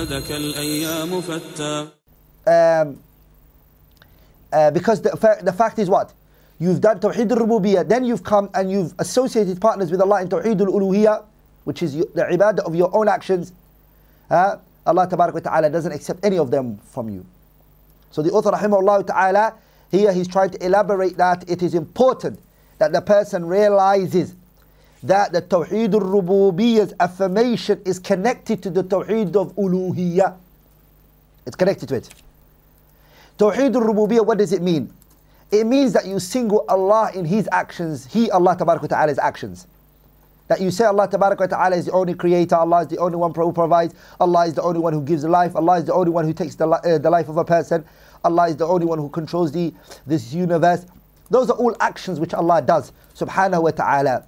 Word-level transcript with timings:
عبادك 0.00 0.32
الأيام 0.32 1.20
فتى 1.20 1.88
um, 2.46 2.98
uh, 4.52 4.70
because 4.70 5.02
the, 5.02 5.16
fa- 5.16 5.38
the 5.42 5.52
fact 5.52 5.78
is 5.78 5.90
what? 5.90 6.12
You've 6.58 6.80
done 6.80 7.00
Tawheed 7.00 7.30
al-Rububiyyah, 7.30 7.88
then 7.88 8.04
you've 8.04 8.22
come 8.22 8.48
and 8.54 8.70
you've 8.70 8.94
associated 8.98 9.60
partners 9.60 9.90
with 9.90 10.00
Allah 10.00 10.22
in 10.22 10.28
Tawheed 10.28 10.60
al-Uluhiyyah, 10.60 11.24
which 11.64 11.82
is 11.82 11.94
your, 11.96 12.06
the 12.14 12.22
ibadah 12.22 12.60
of 12.60 12.74
your 12.74 12.94
own 12.96 13.08
actions. 13.08 13.52
Uh, 14.30 14.56
Allah 14.86 15.06
Tabarak 15.08 15.34
wa 15.34 15.40
Ta'ala 15.40 15.68
doesn't 15.68 15.92
accept 15.92 16.24
any 16.24 16.38
of 16.38 16.50
them 16.50 16.78
from 16.92 17.08
you. 17.08 17.26
So 18.12 18.22
the 18.22 18.30
author 18.30 18.52
rahimahullah 18.52 19.06
ta'ala, 19.08 19.54
here 19.90 20.12
he's 20.12 20.28
trying 20.28 20.50
to 20.50 20.64
elaborate 20.64 21.16
that 21.16 21.48
it 21.50 21.62
is 21.62 21.74
important 21.74 22.38
that 22.78 22.92
the 22.92 23.00
person 23.02 23.44
realizes 23.44 24.34
that 25.03 25.31
the 25.31 25.41
Tawheed 25.41 25.93
al-Rububiyyah's 25.93 26.93
affirmation 26.99 27.81
is 27.85 27.99
connected 27.99 28.61
to 28.63 28.69
the 28.69 28.83
Tawheed 28.83 29.35
of 29.35 29.55
Uluhiyyah. 29.55 30.35
It's 31.45 31.55
connected 31.55 31.89
to 31.89 31.95
it. 31.95 32.09
Tawheed 33.37 33.75
al-Rububiyyah, 33.75 34.25
what 34.25 34.37
does 34.37 34.53
it 34.53 34.61
mean? 34.61 34.93
It 35.51 35.65
means 35.65 35.93
that 35.93 36.05
you 36.05 36.19
single 36.19 36.63
Allah 36.69 37.11
in 37.13 37.25
His 37.25 37.49
actions, 37.51 38.05
He, 38.05 38.29
Allah 38.31 38.55
Ta'ala's 38.57 39.19
actions. 39.19 39.67
That 40.47 40.61
you 40.61 40.69
say 40.69 40.85
Allah 40.85 41.07
Ta'ala 41.09 41.75
is 41.75 41.85
the 41.85 41.91
only 41.91 42.13
creator, 42.13 42.55
Allah 42.55 42.81
is 42.81 42.87
the 42.87 42.97
only 42.97 43.17
one 43.17 43.33
who 43.33 43.51
provides, 43.51 43.95
Allah 44.19 44.45
is 44.45 44.53
the 44.53 44.61
only 44.61 44.79
one 44.79 44.93
who 44.93 45.01
gives 45.01 45.23
life, 45.23 45.55
Allah 45.55 45.77
is 45.79 45.85
the 45.85 45.93
only 45.93 46.11
one 46.11 46.25
who 46.25 46.33
takes 46.33 46.55
the, 46.55 46.67
uh, 46.67 46.97
the 46.97 47.09
life 47.09 47.27
of 47.27 47.37
a 47.37 47.45
person, 47.45 47.83
Allah 48.23 48.49
is 48.49 48.57
the 48.57 48.67
only 48.67 48.85
one 48.85 48.99
who 48.99 49.09
controls 49.09 49.51
the, 49.51 49.73
this 50.05 50.33
universe. 50.33 50.85
Those 51.29 51.49
are 51.49 51.57
all 51.57 51.75
actions 51.79 52.19
which 52.19 52.33
Allah 52.33 52.61
does, 52.61 52.91
subhanahu 53.15 53.63
wa 53.63 53.71
ta'ala. 53.71 54.25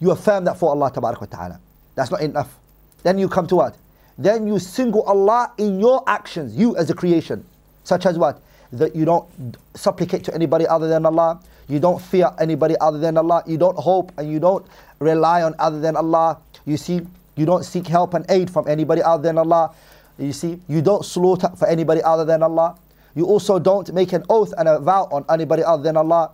You 0.00 0.10
affirm 0.10 0.44
that 0.44 0.58
for 0.58 0.70
Allah 0.70 0.90
Ta'ala. 0.92 1.60
That's 1.94 2.10
not 2.10 2.20
enough. 2.20 2.54
Then 3.02 3.18
you 3.18 3.28
come 3.28 3.46
to 3.48 3.56
what? 3.56 3.76
Then 4.16 4.46
you 4.46 4.58
single 4.58 5.02
Allah 5.02 5.52
in 5.58 5.80
your 5.80 6.02
actions, 6.06 6.56
you 6.56 6.76
as 6.76 6.90
a 6.90 6.94
creation. 6.94 7.44
Such 7.84 8.06
as 8.06 8.18
what? 8.18 8.40
That 8.72 8.94
you 8.96 9.04
don't 9.04 9.26
supplicate 9.74 10.24
to 10.24 10.34
anybody 10.34 10.66
other 10.66 10.88
than 10.88 11.04
Allah. 11.06 11.40
You 11.68 11.80
don't 11.80 12.00
fear 12.00 12.30
anybody 12.38 12.76
other 12.80 12.98
than 12.98 13.16
Allah. 13.16 13.42
You 13.46 13.58
don't 13.58 13.78
hope 13.78 14.12
and 14.18 14.30
you 14.30 14.40
don't 14.40 14.66
rely 14.98 15.42
on 15.42 15.54
other 15.58 15.80
than 15.80 15.96
Allah. 15.96 16.38
You 16.66 16.76
see, 16.76 17.00
you 17.36 17.46
don't 17.46 17.64
seek 17.64 17.86
help 17.86 18.14
and 18.14 18.24
aid 18.28 18.50
from 18.50 18.68
anybody 18.68 19.02
other 19.02 19.22
than 19.22 19.38
Allah. 19.38 19.74
You 20.18 20.32
see, 20.32 20.60
you 20.68 20.80
don't 20.80 21.04
slaughter 21.04 21.50
for 21.56 21.66
anybody 21.66 22.02
other 22.02 22.24
than 22.24 22.42
Allah. 22.42 22.76
You 23.14 23.26
also 23.26 23.58
don't 23.58 23.92
make 23.92 24.12
an 24.12 24.24
oath 24.28 24.52
and 24.56 24.68
a 24.68 24.78
vow 24.78 25.08
on 25.10 25.24
anybody 25.28 25.62
other 25.62 25.82
than 25.82 25.96
Allah. 25.96 26.30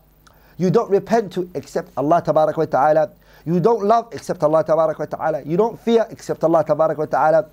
You 0.59 0.71
don't 0.71 0.91
repent 0.91 1.33
to 1.35 1.49
except 1.55 1.91
Allah 1.97 2.23
Ta'ala. 2.23 3.11
You 3.47 3.61
don't 3.61 3.85
love 3.85 4.09
except 4.13 4.43
Allah 4.43 4.65
wa 4.67 4.93
Ta'ala. 5.07 5.43
You 5.45 5.57
don't 5.57 5.81
fear 5.81 6.07
except 6.11 6.45
Allah 6.45 6.65
wa 6.69 7.07
Ta'ala. 7.07 7.49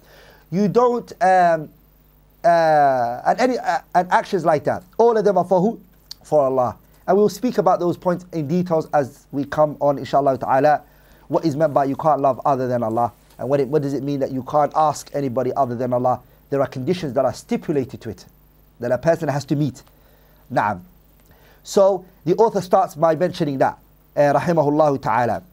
You 0.52 0.68
don't 0.68 1.12
um, 1.22 1.70
uh, 2.44 3.22
and 3.26 3.40
any 3.40 3.58
uh, 3.58 3.80
and 3.96 4.12
actions 4.12 4.46
like 4.46 4.64
that. 4.66 4.84
All 4.98 5.18
of 5.18 5.26
them 5.26 5.38
are 5.38 5.46
for 5.46 5.60
who? 5.60 5.80
For 6.24 6.42
Allah. 6.42 6.78
And 7.08 7.18
we'll 7.18 7.30
speak 7.30 7.58
about 7.58 7.80
those 7.80 7.98
points 7.98 8.26
in 8.34 8.48
details 8.48 8.88
as 8.94 9.26
we 9.32 9.46
come 9.46 9.78
on, 9.80 9.98
inshallah 9.98 10.38
ta'ala. 10.38 10.82
What 11.30 11.46
is 11.46 11.56
meant 11.56 11.74
by 11.74 11.86
you 11.86 11.96
can't 11.96 12.22
love 12.22 12.40
other 12.46 12.68
than 12.68 12.84
Allah. 12.84 13.12
And 13.38 13.50
what, 13.50 13.60
it, 13.60 13.68
what 13.68 13.82
does 13.82 13.94
it 13.94 14.04
mean 14.04 14.20
that 14.20 14.32
you 14.32 14.44
can't 14.44 14.72
ask 14.76 15.10
anybody 15.14 15.54
other 15.56 15.76
than 15.76 15.94
Allah? 15.94 16.22
There 16.50 16.62
are 16.62 16.68
conditions 16.68 17.14
that 17.14 17.26
are 17.26 17.34
stipulated 17.34 18.02
to 18.02 18.10
it, 18.10 18.26
that 18.80 18.92
a 18.92 18.98
person 18.98 19.30
has 19.30 19.46
to 19.46 19.56
meet. 19.56 19.84
Naam. 20.52 20.82
So 21.64 22.06
the 22.26 22.36
author 22.36 22.62
starts 22.62 22.96
by 22.96 23.16
mentioning 23.16 23.58
that, 23.60 23.78
uh, 24.16 24.34
rahimahullah 24.34 25.02
ta'ala. 25.02 25.44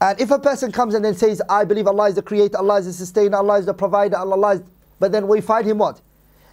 And 0.00 0.18
if 0.20 0.30
a 0.30 0.38
person 0.38 0.72
comes 0.72 0.94
and 0.94 1.04
then 1.04 1.14
says, 1.14 1.42
I 1.48 1.64
believe 1.64 1.86
Allah 1.86 2.08
is 2.08 2.14
the 2.14 2.22
creator, 2.22 2.56
Allah 2.58 2.78
is 2.78 2.86
the 2.86 2.92
sustainer, 2.92 3.36
Allah 3.36 3.58
is 3.58 3.66
the 3.66 3.74
provider, 3.74 4.16
Allah 4.16 4.54
is, 4.54 4.62
but 4.98 5.12
then 5.12 5.28
we 5.28 5.40
find 5.40 5.66
him 5.66 5.78
what? 5.78 6.00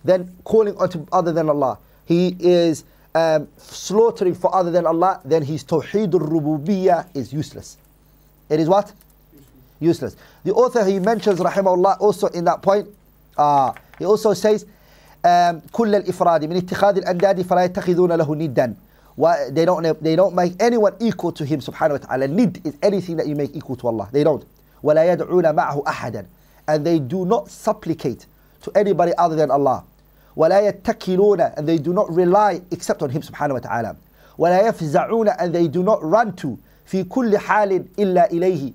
Then 0.03 0.36
calling 0.44 0.78
unto 0.78 1.06
other 1.12 1.31
than 1.31 1.50
Allah. 1.50 1.80
He 2.06 2.36
is 2.40 2.84
um, 3.16 3.48
slaughtering 3.58 4.35
for 4.35 4.53
other 4.53 4.72
than 4.72 4.85
Allah, 4.85 5.22
then 5.24 5.44
his 5.44 5.63
tawheed 5.63 6.13
al-rububiyyah 6.13 7.16
is 7.16 7.31
useless. 7.31 7.78
It 8.50 8.59
is 8.59 8.68
what? 8.68 8.91
Useless. 9.80 10.16
The 10.44 10.53
author 10.53 10.84
he 10.85 11.00
mentions, 11.00 11.40
rahimahullah, 11.40 12.00
also 12.00 12.28
in 12.28 12.44
that 12.46 12.62
point, 12.62 12.88
uh, 13.38 13.72
he 13.97 14.06
also 14.06 14.34
says, 14.34 14.66
um, 15.24 15.62
كل 15.72 15.96
الإفراد 15.96 16.46
من 16.46 16.58
اتخاذ 16.58 16.97
الأنداد 16.97 17.41
فلا 17.41 17.63
يتخذون 17.63 18.12
له 18.12 18.35
ندا 18.35 18.75
Why 19.16 19.50
they 19.50 19.66
don't 19.66 20.02
they 20.03 20.16
don't 20.16 20.35
make 20.35 20.53
anyone 20.59 20.96
equal 21.00 21.31
to 21.34 21.46
him 21.46 21.59
subhanahu 21.59 21.91
wa 21.91 21.97
ta'ala. 21.97 22.28
Nid 22.28 22.62
is 22.66 22.78
anything 22.84 23.18
that 23.18 23.28
you 23.28 23.35
make 23.35 23.56
equal 23.56 23.75
to 23.78 23.88
Allah. 23.88 24.09
They 24.12 24.24
don't. 24.24 24.46
ولا 24.84 25.16
يدعون 25.16 25.56
معه 25.56 25.84
أحدا 25.88 26.25
and 26.68 26.85
they 26.85 27.00
do 27.00 27.25
not 27.25 27.50
supplicate 27.50 28.25
to 28.62 28.72
anybody 28.75 29.13
other 29.18 29.35
than 29.35 29.50
Allah. 29.50 29.84
ولا 30.35 30.72
يتكلون 30.72 31.58
and 31.58 31.68
they 31.68 31.78
do 31.78 31.94
not 31.94 32.13
rely 32.13 32.62
except 32.72 33.02
on 33.02 33.09
him 33.09 33.22
subhanahu 33.22 33.53
wa 33.53 33.59
ta'ala. 33.59 33.96
ولا 34.38 34.69
يفزعون 34.69 35.35
and 35.40 35.53
they 35.53 35.68
do 35.68 35.81
not 35.81 36.03
run 36.03 36.34
to 36.35 36.58
في 36.88 37.03
كل 37.03 37.38
حال 37.38 37.85
إلا 37.97 38.31
إليه. 38.31 38.74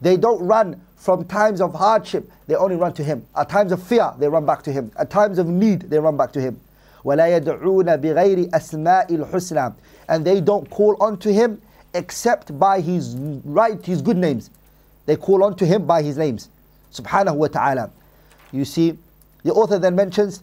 They 0.00 0.16
don't 0.16 0.46
run 0.46 0.80
from 0.96 1.24
times 1.24 1.60
of 1.60 1.74
hardship, 1.74 2.30
they 2.46 2.54
only 2.54 2.76
run 2.76 2.92
to 2.92 3.02
him. 3.02 3.26
At 3.34 3.48
times 3.48 3.72
of 3.72 3.82
fear, 3.82 4.12
they 4.18 4.28
run 4.28 4.44
back 4.44 4.62
to 4.64 4.72
him. 4.72 4.92
At 4.98 5.10
times 5.10 5.38
of 5.38 5.46
need, 5.46 5.80
they 5.88 5.98
run 5.98 6.16
back 6.16 6.30
to 6.32 6.40
him. 6.40 6.60
ولا 7.04 7.36
يدعون 7.36 7.96
بغير 7.96 8.50
أسماء 8.54 9.14
الحسنى 9.14 9.72
and 10.08 10.24
they 10.24 10.40
don't 10.40 10.68
call 10.70 10.96
unto 11.02 11.30
him 11.30 11.60
except 11.94 12.58
by 12.58 12.80
his 12.80 13.16
right 13.44 13.84
his 13.86 14.02
good 14.02 14.16
names 14.16 14.50
they 15.06 15.16
call 15.16 15.42
unto 15.44 15.64
him 15.64 15.86
by 15.86 16.02
his 16.02 16.16
names 16.18 16.48
subhanahu 16.92 17.36
wa 17.36 17.46
ta'ala 17.48 17.90
you 18.52 18.64
see 18.64 18.96
the 19.44 19.52
author 19.52 19.78
then 19.78 19.94
mentions 19.94 20.42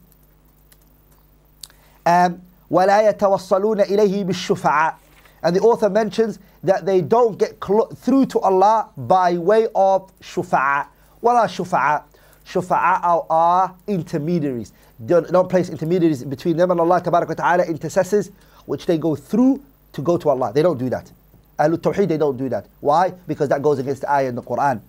um, 2.05 2.41
ولا 2.71 3.09
يتوصلون 3.09 3.81
إليه 3.81 4.23
بالشفعاء 4.25 4.95
and 5.43 5.55
the 5.55 5.59
author 5.61 5.89
mentions 5.89 6.39
that 6.63 6.85
they 6.85 7.01
don't 7.01 7.37
get 7.37 7.59
clo- 7.59 7.85
through 7.95 8.25
to 8.25 8.39
Allah 8.39 8.89
by 8.97 9.37
way 9.37 9.67
of 9.75 10.11
shufa'a 10.21 10.87
ولا 11.23 11.45
shufa'a 11.47 12.03
shufa'a 12.51 13.03
are, 13.03 13.25
are 13.29 13.75
intermediaries 13.87 14.71
don't, 15.05 15.29
don't 15.31 15.49
place 15.49 15.69
intermediaries 15.69 16.23
between 16.23 16.57
them 16.57 16.71
and 16.71 16.79
Allah 16.79 17.01
Tabarak 17.01 17.27
wa 17.27 17.33
Ta'ala, 17.35 17.63
intercessors, 17.65 18.31
which 18.65 18.85
they 18.85 18.97
go 18.97 19.15
through 19.15 19.61
to 19.93 20.01
go 20.01 20.17
to 20.17 20.29
Allah. 20.29 20.51
They 20.53 20.63
don't 20.63 20.77
do 20.77 20.89
that. 20.89 21.11
Ahlul 21.59 21.77
Tawheed, 21.77 22.07
they 22.07 22.17
don't 22.17 22.37
do 22.37 22.49
that. 22.49 22.65
Why? 22.79 23.13
Because 23.27 23.49
that 23.49 23.61
goes 23.61 23.79
against 23.79 24.01
the 24.01 24.11
ayah 24.11 24.29
in 24.29 24.35
the 24.35 24.41
Quran. 24.41 24.81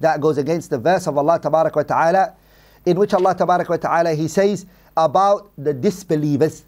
That 0.00 0.20
goes 0.20 0.38
against 0.38 0.70
the 0.70 0.78
verse 0.78 1.06
of 1.06 1.18
Allah 1.18 1.40
Tabarak 1.40 1.74
wa 1.74 1.82
Ta'ala, 1.82 2.34
in 2.86 2.98
which 2.98 3.14
Allah 3.14 3.34
Tabarak 3.34 3.68
wa 3.68 3.76
Ta'ala, 3.76 4.14
He 4.14 4.28
says 4.28 4.64
about 4.96 5.50
the 5.58 5.74
disbelievers. 5.74 6.62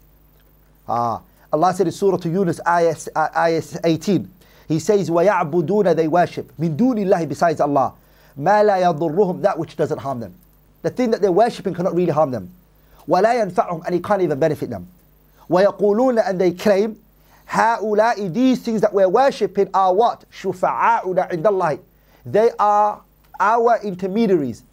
Ah, 0.87 1.21
Allah 1.51 1.73
said 1.73 1.87
in 1.87 1.93
Surah 1.93 2.19
Yunus, 2.25 2.59
ayah, 2.67 2.95
ayah 3.37 3.63
18, 3.85 4.29
He 4.67 4.79
says, 4.79 5.09
وَيَعْبُدُونَ 5.09 5.95
They 5.95 6.07
worship, 6.09 6.51
مِن 6.59 6.75
دُونِ 6.75 6.95
اللَّهِ 7.05 7.29
besides 7.29 7.61
Allah, 7.61 7.93
مَا 8.37 8.63
لَا 8.63 8.81
يَضُرُّهُمْ 8.81 9.41
That 9.41 9.57
which 9.57 9.75
doesn't 9.75 9.99
harm 9.99 10.19
them. 10.19 10.33
The 10.83 10.89
thing 10.89 11.11
that 11.11 11.21
they're 11.21 11.31
worshipping 11.31 11.73
cannot 11.73 11.95
really 11.95 12.11
harm 12.11 12.31
them. 12.31 12.51
وَلَا 13.07 13.43
يَنفَعُهُمْ 13.43 13.85
And 13.85 13.95
it 13.95 14.03
can't 14.03 14.21
even 14.21 14.39
benefit 14.39 14.69
them. 14.69 14.87
وَيَقُولُونَ 15.49 16.21
And 16.27 16.39
they 16.39 16.51
claim, 16.51 16.99
هَؤُلَاءِ 17.49 18.33
These 18.33 18.61
things 18.61 18.81
that 18.81 18.93
we're 18.93 19.09
worshipping 19.09 19.69
are 19.73 19.93
what? 19.93 20.25
شُفَعَاؤُنَا 20.31 21.31
عِنْدَ 21.31 21.43
اللَّهِ 21.43 21.79
They 22.25 22.51
are 22.59 23.01
our 23.39 23.79
intermediaries. 23.83 24.63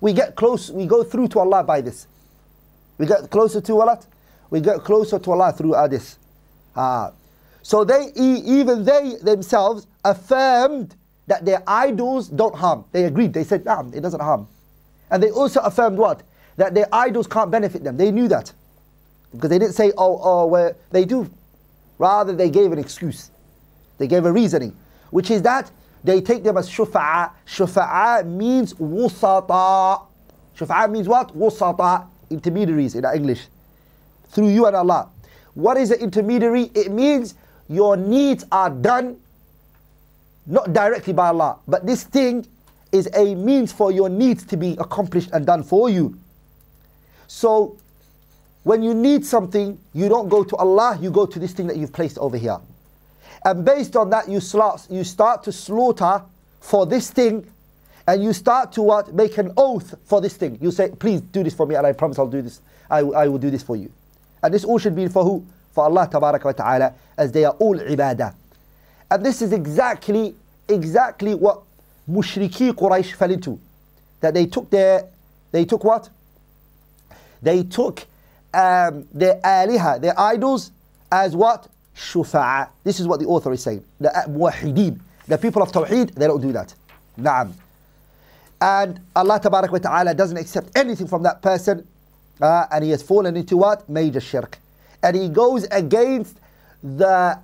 We 0.00 0.12
get 0.12 0.36
close, 0.36 0.70
we 0.70 0.86
go 0.86 1.02
through 1.02 1.28
to 1.28 1.40
Allah 1.40 1.64
by 1.64 1.80
this. 1.80 2.06
We 2.98 3.06
get 3.06 3.30
closer 3.30 3.60
to 3.60 3.80
Allah. 3.80 4.00
We 4.50 4.60
get 4.60 4.80
closer 4.80 5.18
to 5.18 5.32
Allah 5.32 5.52
through 5.52 5.74
uh, 5.74 5.88
this. 5.88 6.18
Uh, 6.74 7.10
so 7.62 7.84
they, 7.84 8.10
even 8.14 8.84
they 8.84 9.16
themselves 9.22 9.86
affirmed 10.04 10.94
that 11.27 11.45
their 11.45 11.63
idols 11.67 12.27
don't 12.27 12.55
harm. 12.55 12.85
They 12.91 13.05
agreed. 13.05 13.33
They 13.33 13.43
said, 13.43 13.65
nah, 13.65 13.83
it 13.93 14.01
doesn't 14.01 14.19
harm. 14.21 14.47
And 15.09 15.21
they 15.21 15.31
also 15.31 15.59
affirmed 15.61 15.97
what? 15.97 16.23
That 16.57 16.73
their 16.73 16.87
idols 16.91 17.27
can't 17.27 17.51
benefit 17.51 17.83
them. 17.83 17.97
They 17.97 18.11
knew 18.11 18.27
that. 18.27 18.51
Because 19.31 19.49
they 19.49 19.59
didn't 19.59 19.73
say, 19.73 19.91
oh, 19.97 20.19
oh, 20.23 20.45
well, 20.45 20.73
they 20.91 21.05
do. 21.05 21.29
Rather, 21.97 22.33
they 22.33 22.49
gave 22.49 22.71
an 22.71 22.79
excuse. 22.79 23.31
They 23.97 24.07
gave 24.07 24.25
a 24.25 24.31
reasoning. 24.31 24.75
Which 25.09 25.31
is 25.31 25.41
that 25.43 25.71
they 26.03 26.21
take 26.21 26.43
them 26.43 26.57
as 26.57 26.69
shufa'a. 26.69 27.31
Shufa'a 27.47 28.25
means 28.25 28.73
wusata. 28.75 30.05
Shufa'a 30.57 30.91
means 30.91 31.07
what? 31.07 31.35
Wusata. 31.35 32.07
Intermediaries 32.29 32.95
in 32.95 33.05
English. 33.05 33.47
Through 34.29 34.49
you 34.49 34.65
and 34.67 34.75
Allah. 34.75 35.09
What 35.53 35.77
is 35.77 35.91
an 35.91 35.99
intermediary? 35.99 36.69
It 36.75 36.91
means 36.91 37.35
your 37.67 37.97
needs 37.97 38.45
are 38.51 38.69
done 38.69 39.17
not 40.45 40.73
directly 40.73 41.13
by 41.13 41.27
Allah. 41.27 41.57
But 41.67 41.85
this 41.85 42.03
thing 42.03 42.45
is 42.91 43.09
a 43.13 43.35
means 43.35 43.71
for 43.71 43.91
your 43.91 44.09
needs 44.09 44.45
to 44.45 44.57
be 44.57 44.75
accomplished 44.79 45.29
and 45.33 45.45
done 45.45 45.63
for 45.63 45.89
you. 45.89 46.17
So, 47.27 47.77
when 48.63 48.81
you 48.81 48.93
need 48.93 49.25
something, 49.25 49.77
you 49.93 50.09
don't 50.09 50.29
go 50.29 50.43
to 50.43 50.55
Allah, 50.55 50.97
you 50.99 51.11
go 51.11 51.25
to 51.25 51.39
this 51.39 51.53
thing 51.53 51.67
that 51.67 51.77
you've 51.77 51.93
placed 51.93 52.17
over 52.17 52.37
here. 52.37 52.57
And 53.43 53.63
based 53.63 53.95
on 53.95 54.09
that, 54.09 54.27
you 54.27 54.39
start, 54.39 54.87
you 54.89 55.03
start 55.03 55.43
to 55.43 55.51
slaughter 55.51 56.23
for 56.61 56.85
this 56.85 57.11
thing 57.11 57.45
and 58.07 58.23
you 58.23 58.33
start 58.33 58.71
to 58.73 58.81
what? 58.81 59.13
Make 59.13 59.37
an 59.37 59.51
oath 59.57 59.93
for 60.05 60.19
this 60.19 60.35
thing. 60.35 60.57
You 60.61 60.71
say, 60.71 60.89
please 60.89 61.21
do 61.21 61.43
this 61.43 61.53
for 61.53 61.65
me 61.65 61.75
and 61.75 61.85
I 61.85 61.91
promise 61.91 62.17
I'll 62.17 62.27
do 62.27 62.41
this. 62.41 62.59
I, 62.89 62.99
I 62.99 63.27
will 63.27 63.37
do 63.37 63.49
this 63.51 63.61
for 63.61 63.75
you. 63.75 63.91
And 64.41 64.53
this 64.53 64.63
all 64.63 64.79
should 64.79 64.95
be 64.95 65.07
for 65.07 65.23
who? 65.23 65.45
For 65.73 65.83
Allah 65.83 66.07
ta'ala 66.11 66.93
as 67.17 67.31
they 67.31 67.45
are 67.45 67.53
all 67.53 67.77
ibadah. 67.77 68.33
And 69.11 69.25
this 69.25 69.41
is 69.41 69.53
exactly, 69.53 70.35
exactly 70.67 71.35
what 71.35 71.61
mushriki 72.09 72.71
Quraysh 72.71 73.13
fell 73.13 73.31
into. 73.31 73.59
That 74.21 74.33
they 74.33 74.45
took 74.45 74.69
their, 74.69 75.05
they 75.51 75.65
took 75.65 75.83
what? 75.83 76.09
They 77.41 77.63
took 77.63 78.05
um, 78.53 79.07
their 79.13 79.35
aliha, 79.41 80.01
their 80.01 80.19
idols, 80.19 80.71
as 81.11 81.35
what? 81.35 81.67
Shufa'a. 81.95 82.69
This 82.83 82.99
is 82.99 83.07
what 83.07 83.19
the 83.19 83.25
author 83.25 83.51
is 83.53 83.61
saying. 83.61 83.83
The 83.99 84.09
muwahideen, 84.27 84.99
the 85.27 85.37
people 85.37 85.61
of 85.61 85.71
Tawheed, 85.71 86.13
they 86.15 86.27
don't 86.27 86.41
do 86.41 86.51
that. 86.51 86.73
Naam. 87.19 87.53
And 88.59 88.99
Allah 89.15 89.39
wa 89.43 89.61
ta'ala 89.61 90.13
doesn't 90.13 90.37
accept 90.37 90.75
anything 90.75 91.07
from 91.07 91.23
that 91.23 91.41
person. 91.41 91.87
Uh, 92.41 92.65
and 92.71 92.83
he 92.83 92.89
has 92.89 93.01
fallen 93.01 93.37
into 93.37 93.57
what? 93.57 93.87
Major 93.87 94.19
shirk. 94.19 94.57
And 95.03 95.15
he 95.15 95.29
goes 95.29 95.65
against 95.71 96.37
the, 96.83 97.37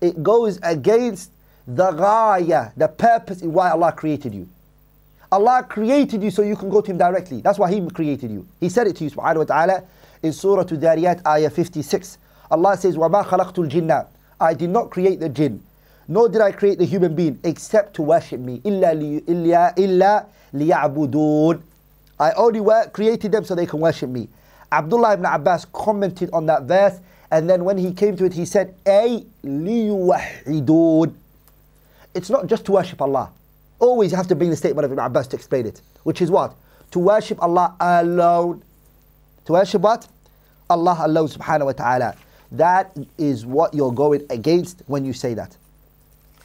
it 0.00 0.22
goes 0.22 0.58
against 0.62 1.30
the 1.66 1.90
ghaya, 1.92 2.72
the 2.76 2.88
purpose 2.88 3.42
in 3.42 3.52
why 3.52 3.70
Allah 3.70 3.92
created 3.92 4.34
you. 4.34 4.48
Allah 5.32 5.64
created 5.68 6.22
you 6.22 6.30
so 6.30 6.42
you 6.42 6.56
can 6.56 6.68
go 6.68 6.80
to 6.80 6.90
Him 6.90 6.98
directly. 6.98 7.40
That's 7.40 7.58
why 7.58 7.70
He 7.72 7.80
created 7.90 8.30
you. 8.30 8.46
He 8.58 8.68
said 8.68 8.86
it 8.86 8.96
to 8.96 9.04
you, 9.04 9.10
subhanahu 9.10 9.36
wa 9.36 9.44
ta'ala, 9.44 9.82
in 10.22 10.32
Surah 10.32 10.64
Dhariyat, 10.64 11.24
ayah 11.26 11.50
56. 11.50 12.18
Allah 12.50 12.76
says, 12.76 12.96
وَمَا 12.96 13.24
خَلَقْتُ 13.24 13.70
الْجِنَّ 13.70 14.06
I 14.40 14.54
did 14.54 14.70
not 14.70 14.90
create 14.90 15.20
the 15.20 15.28
jinn, 15.28 15.62
nor 16.08 16.28
did 16.28 16.40
I 16.40 16.50
create 16.50 16.78
the 16.78 16.84
human 16.84 17.14
being, 17.14 17.38
except 17.44 17.94
to 17.94 18.02
worship 18.02 18.40
me. 18.40 18.58
إِلَّا, 18.60 19.24
إِلَّا, 19.24 19.76
إِلَّا 19.76 20.26
لِيَعْبُدُونَ 20.54 21.62
I 22.18 22.32
only 22.32 22.60
created 22.92 23.32
them 23.32 23.44
so 23.44 23.54
they 23.54 23.66
can 23.66 23.80
worship 23.80 24.10
me. 24.10 24.28
Abdullah 24.72 25.14
ibn 25.14 25.24
Abbas 25.24 25.64
commented 25.72 26.30
on 26.32 26.46
that 26.46 26.64
verse, 26.64 27.00
and 27.35 27.49
then 27.49 27.65
when 27.65 27.77
he 27.77 27.91
came 27.91 28.15
to 28.15 28.23
it, 28.23 28.31
he 28.31 28.45
said, 28.45 28.73
Ay 28.85 29.25
liyuwahidun. 29.43 31.13
It's 32.13 32.29
not 32.29 32.47
just 32.47 32.63
to 32.67 32.71
worship 32.71 33.01
Allah. 33.01 33.29
Always 33.77 34.11
you 34.11 34.15
have 34.15 34.29
to 34.29 34.35
bring 34.35 34.51
the 34.51 34.55
statement 34.55 34.85
of 34.85 34.93
Ibn 34.93 35.03
Abbas 35.03 35.27
to 35.27 35.35
explain 35.35 35.65
it, 35.65 35.81
which 36.03 36.21
is 36.21 36.31
what? 36.31 36.55
To 36.91 36.99
worship 36.99 37.43
Allah 37.43 37.75
alone. 37.77 38.63
To 39.47 39.51
worship 39.51 39.81
what? 39.81 40.07
Allah 40.69 40.97
alone 41.01 41.27
subhanahu 41.27 41.65
wa 41.65 41.71
ta'ala. 41.73 42.15
That 42.53 42.97
is 43.17 43.45
what 43.45 43.73
you're 43.73 43.91
going 43.91 44.25
against 44.29 44.83
when 44.87 45.03
you 45.03 45.11
say 45.11 45.33
that. 45.33 45.57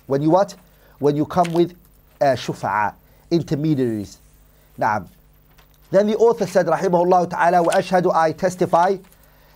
When 0.08 0.22
you 0.22 0.30
what? 0.30 0.56
When 0.98 1.14
you 1.14 1.24
come 1.24 1.52
with 1.52 1.78
uh, 2.20 2.34
shufa'a, 2.34 2.94
intermediaries. 3.30 4.18
Naam. 4.76 5.06
Then 5.92 6.08
the 6.08 6.16
author 6.16 6.48
said, 6.48 6.66
Rahimahullah 6.66 7.30
ta'ala, 7.30 7.62
wa 7.62 7.74
ashhadu, 7.74 8.12
I 8.12 8.32
testify 8.32 8.96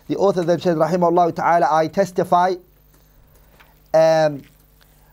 The 0.08 0.16
author 0.18 0.44
then 0.44 0.60
said, 0.60 0.78
Rahimahullah 0.78 1.36
ta'ala, 1.36 1.68
I 1.72 1.88
testify. 1.88 2.56
Um, 3.94 4.44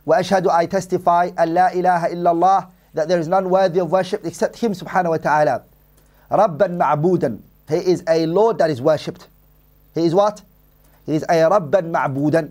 وأشهد 0.06 0.49
I 0.49 0.67
testify 0.67 1.29
أن 1.31 1.55
لا 1.55 1.73
إله 1.73 2.12
إلا 2.12 2.31
الله 2.32 2.69
that 2.94 3.08
there 3.08 3.19
is 3.19 3.29
none 3.29 3.50
worthy 3.50 3.81
of 3.81 3.91
worship 3.91 4.25
except 4.25 4.56
Him 4.58 4.73
subhanahu 4.73 5.11
wa 5.11 5.17
ta'ala. 5.19 5.62
ربا 6.31 6.79
معبودا 6.79 7.38
He 7.69 7.76
is 7.76 8.03
a 8.08 8.26
Lord 8.26 8.58
that 8.58 8.70
is 8.70 8.81
worshipped. 8.81 9.26
He 9.94 10.05
is 10.05 10.14
what? 10.14 10.43
He 11.05 11.14
is 11.17 11.23
a 11.25 11.49
ربا 11.50 11.93
معبودا. 11.93 12.50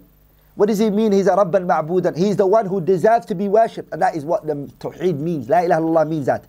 What 0.55 0.67
does 0.67 0.79
he 0.79 0.89
mean? 0.89 1.11
He's 1.11 1.27
a 1.27 1.31
ربا 1.31 1.65
معبودا. 1.65 2.15
He 2.17 2.29
is 2.29 2.37
the 2.37 2.45
one 2.47 2.65
who 2.65 2.79
deserves 2.81 3.25
to 3.27 3.35
be 3.35 3.47
worshipped. 3.47 3.91
And 3.91 4.01
that 4.01 4.15
is 4.15 4.23
what 4.25 4.45
the 4.45 4.53
Tawheed 4.79 5.17
means. 5.17 5.47
لا 5.47 5.65
إله 5.65 5.77
إلا 5.79 6.05
الله 6.05 6.09
means 6.09 6.25
that. 6.27 6.43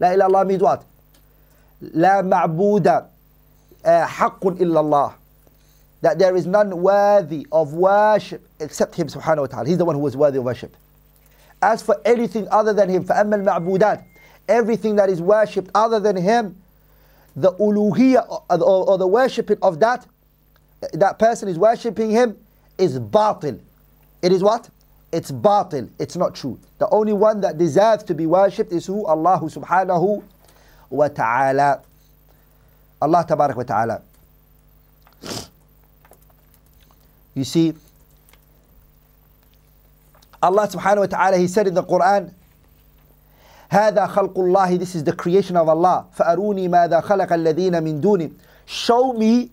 لا 0.00 0.14
إله 0.14 0.26
إلا 0.28 0.28
الله 0.28 0.46
means 0.46 0.62
what? 0.62 0.84
لا 1.82 2.22
معبود 2.22 2.86
حق 3.86 4.46
إلا 4.46 4.80
الله 4.80 5.12
that 6.04 6.18
there 6.18 6.34
is 6.34 6.46
none 6.46 6.80
worthy 6.80 7.46
of 7.52 7.74
worship 7.74 8.46
except 8.58 8.94
Him 8.94 9.08
subhanahu 9.08 9.40
wa 9.40 9.46
ta'ala. 9.46 9.68
He's 9.68 9.78
the 9.78 9.84
one 9.84 9.96
who 9.96 10.06
is 10.06 10.16
worthy 10.16 10.38
of 10.38 10.44
worship. 10.44 10.76
As 11.62 11.82
for 11.82 12.00
anything 12.04 12.48
other 12.50 12.72
than 12.72 12.88
Him, 12.88 13.04
فَأَمَّا 13.04 13.44
الْمَعْبُودَاتِ 13.44 14.04
Everything 14.48 14.96
that 14.96 15.10
is 15.10 15.20
worshipped 15.20 15.70
other 15.74 16.00
than 16.00 16.16
Him, 16.16 16.56
the 17.36 17.52
uluhiyah 17.52 18.26
or, 18.28 18.42
or, 18.50 18.90
or 18.90 18.98
the 18.98 19.06
worshipping 19.06 19.58
of 19.62 19.78
that, 19.80 20.06
that 20.94 21.18
person 21.18 21.48
is 21.48 21.58
worshipping 21.58 22.10
Him 22.10 22.36
is 22.78 22.98
batil. 22.98 23.60
It 24.22 24.32
is 24.32 24.42
what? 24.42 24.70
It's 25.12 25.30
batil. 25.30 25.88
It's 25.98 26.16
not 26.16 26.34
true. 26.34 26.58
The 26.78 26.88
only 26.88 27.12
one 27.12 27.42
that 27.42 27.58
deserves 27.58 28.04
to 28.04 28.14
be 28.14 28.26
worshipped 28.26 28.72
is 28.72 28.86
who? 28.86 29.04
Allah 29.04 29.38
subhanahu 29.42 30.22
wa 30.88 31.08
ta'ala. 31.08 31.82
Allah 33.02 33.26
tabarak 33.28 33.56
wa 33.56 33.62
ta'ala. 33.62 34.02
You 37.34 37.44
see, 37.44 37.74
Allah 40.42 40.68
subhanahu 40.68 41.00
wa 41.00 41.06
ta'ala, 41.06 41.36
He 41.36 41.48
said 41.48 41.66
in 41.66 41.74
the 41.74 41.82
Quran, 41.82 42.32
هذا 43.70 44.08
خلق 44.08 44.34
الله, 44.34 44.78
this 44.78 44.94
is 44.94 45.04
the 45.04 45.12
creation 45.12 45.56
of 45.56 45.68
Allah. 45.68 46.06
فأروني 46.16 46.68
ماذا 46.68 47.02
خلق 47.02 47.32
الذين 47.32 47.82
من 47.82 48.00
دوني. 48.00 48.32
Show 48.66 49.12
me 49.12 49.50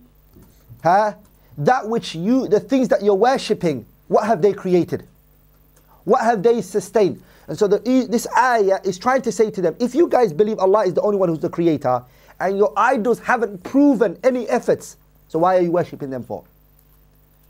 huh, 0.84 1.14
that 1.58 1.88
which 1.88 2.16
you, 2.16 2.48
the 2.48 2.60
things 2.60 2.88
that 2.88 3.04
you're 3.04 3.16
worshipping, 3.16 3.86
what 4.08 4.26
have 4.26 4.42
they 4.42 4.54
created? 4.54 5.08
What 6.04 6.22
have 6.22 6.42
they 6.42 6.62
sustained? 6.62 7.22
And 7.48 7.58
so 7.58 7.68
the, 7.68 7.80
this 8.10 8.28
ayah 8.38 8.80
is 8.84 8.98
trying 8.98 9.22
to 9.24 9.32
say 9.32 9.52
to 9.52 9.62
them, 9.62 9.76
if 9.80 9.94
you 9.96 10.08
guys 10.08 10.34
believe 10.34 10.60
Allah 10.60 10.86
is 10.86 10.94
the 10.94 11.02
only 11.02 11.18
one 11.18 11.30
who's 11.30 11.40
the 11.40 11.50
creator, 11.50 12.04
and 12.40 12.58
your 12.58 12.74
idols 12.78 13.20
haven't 13.20 13.64
proven 13.64 14.18
any 14.24 14.48
efforts, 14.50 14.98
so 15.28 15.40
why 15.40 15.58
are 15.58 15.62
you 15.62 15.72
worshipping 15.72 16.10
them 16.10 16.24
for? 16.24 16.44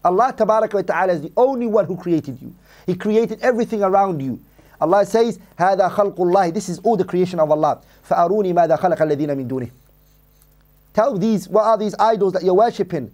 Allah 0.04 0.34
tabaraka 0.34 0.74
wa 0.74 0.82
ta'ala 0.82 1.14
is 1.14 1.22
the 1.22 1.32
only 1.36 1.68
one 1.68 1.86
who 1.86 1.98
created 1.98 2.42
you. 2.42 2.54
He 2.86 2.96
created 2.96 3.40
everything 3.42 3.84
around 3.84 4.22
you. 4.22 4.40
Allah 4.80 5.06
says, 5.06 5.40
هذا 5.58 5.90
خلق 5.92 6.16
الله. 6.16 6.54
This 6.54 6.70
is 6.70 6.80
all 6.80 6.96
the 6.96 7.04
creation 7.04 7.40
of 7.40 7.52
Allah. 7.52 7.82
فأروني 8.10 8.54
ماذا 8.54 8.78
خلق 8.78 9.02
الذين 9.02 9.36
من 9.36 9.48
دونه. 9.48 9.70
Tell 10.94 11.18
these, 11.18 11.48
what 11.48 11.66
are 11.66 11.78
these 11.78 11.96
idols 12.00 12.34
that 12.34 12.44
you're 12.44 12.54
worshipping? 12.54 13.12